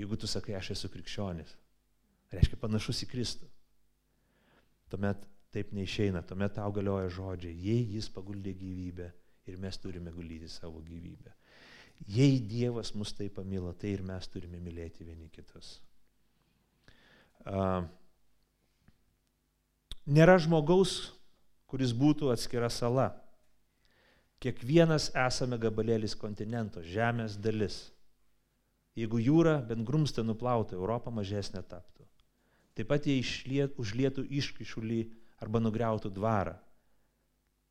[0.03, 1.55] jeigu tu sakai, aš esu krikščionis,
[2.34, 3.49] reiškia panašus į Kristų.
[4.92, 5.24] Tuomet
[5.57, 9.09] taip neišeina, tuomet tau galioja žodžiai, jei jis paguldė gyvybę
[9.48, 11.32] ir mes turime guldyti savo gyvybę.
[12.12, 15.78] Jei Dievas mus taip pamilo, tai ir mes turime mylėti vieni kitus.
[17.46, 17.86] Uh,
[20.04, 21.14] nėra žmogaus,
[21.70, 23.14] kuris būtų atskira sala.
[24.42, 27.86] Kiekvienas esame gabalėlis kontinento, žemės dalis.
[28.96, 32.04] Jeigu jūra bent grumstą nuplautų, Europą mažesnė taptų.
[32.76, 35.00] Taip pat jie išliet, užlietų iškišulį
[35.43, 36.57] arba nugriautų dvarą.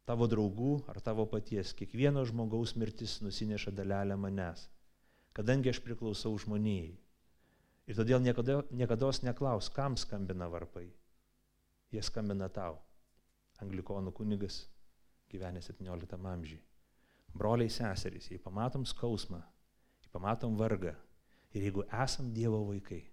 [0.06, 4.68] Tavo draugų ar tavo paties, kiekvieno žmogaus mirtis nusineša dalelę manęs,
[5.34, 6.94] kadangi aš priklausau žmonijai.
[7.86, 10.88] Ir todėl niekada, niekada neklaus, kam skambina varpai.
[11.94, 12.80] Jie skambina tau.
[13.62, 14.66] Anglikonų kunigas
[15.32, 16.62] gyvenęs 17 amžiui.
[17.36, 19.42] Broliai seserys, jei pamatom skausmą,
[20.02, 20.94] jei pamatom vargą
[21.54, 23.04] ir jeigu esam Dievo vaikai,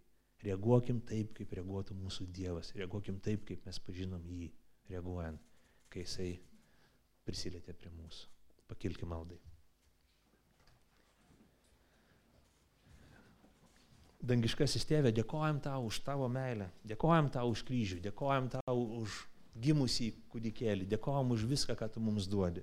[0.42, 2.72] Reaguokim taip, kaip reaguotų mūsų Dievas.
[2.74, 4.50] Reaguokim taip, kaip mes pažinom jį,
[4.90, 5.38] reaguojant,
[5.92, 6.32] kai jisai
[7.26, 8.26] prisilietė prie mūsų.
[8.70, 9.38] Pakilkim maldai.
[14.22, 19.16] Dangiškasis tėvė, dėkojam tau už tavo meilę, dėkojam tau už kryžių, dėkojam tau už
[19.62, 22.62] gimusį kūdikėlį, dėkojam už viską, ką tu mums duodi.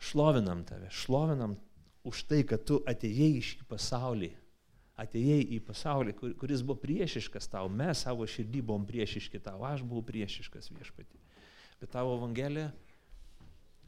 [0.00, 1.58] Šlovinam tave, šlovinam
[2.08, 4.30] už tai, kad tu atėjai į šį pasaulį
[5.00, 9.84] atėjai į pasaulį, kur, kuris buvo priešiškas tau, mes savo širdį buvom priešiški tau, aš
[9.86, 11.20] buvau priešiškas viešpatį.
[11.80, 12.68] Bet tavo evangelija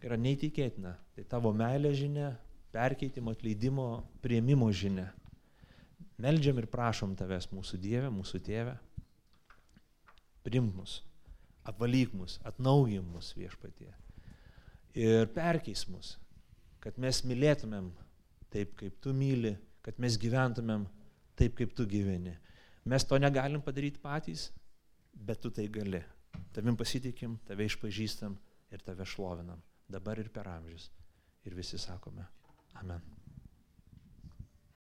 [0.02, 0.94] yra neįtikėtina.
[1.16, 2.32] Tai tavo meilė žinia,
[2.74, 3.88] perkeitimo, atleidimo,
[4.24, 5.10] prieimimo žinia.
[6.22, 8.76] Meldžiam ir prašom tavęs, mūsų Dieve, mūsų Tėve,
[10.46, 11.00] primk mus,
[11.66, 13.90] apvalyk mus, atnaujim mus viešpatie.
[14.98, 16.16] Ir perkeis mus,
[16.82, 17.90] kad mes mylėtumėm
[18.52, 20.84] taip, kaip tu myli, kad mes gyventumėm
[21.42, 22.34] taip, kaip tu gyveni.
[22.86, 24.50] Mes to negalim padaryti patys,
[25.14, 26.02] bet tu tai gali.
[26.52, 28.36] Tavim pasitikim, tave išpažįstam
[28.72, 29.62] ir tave šlovinam.
[29.88, 30.90] Dabar ir per amžius.
[31.44, 32.24] Ir visi sakome,
[32.80, 33.21] amen.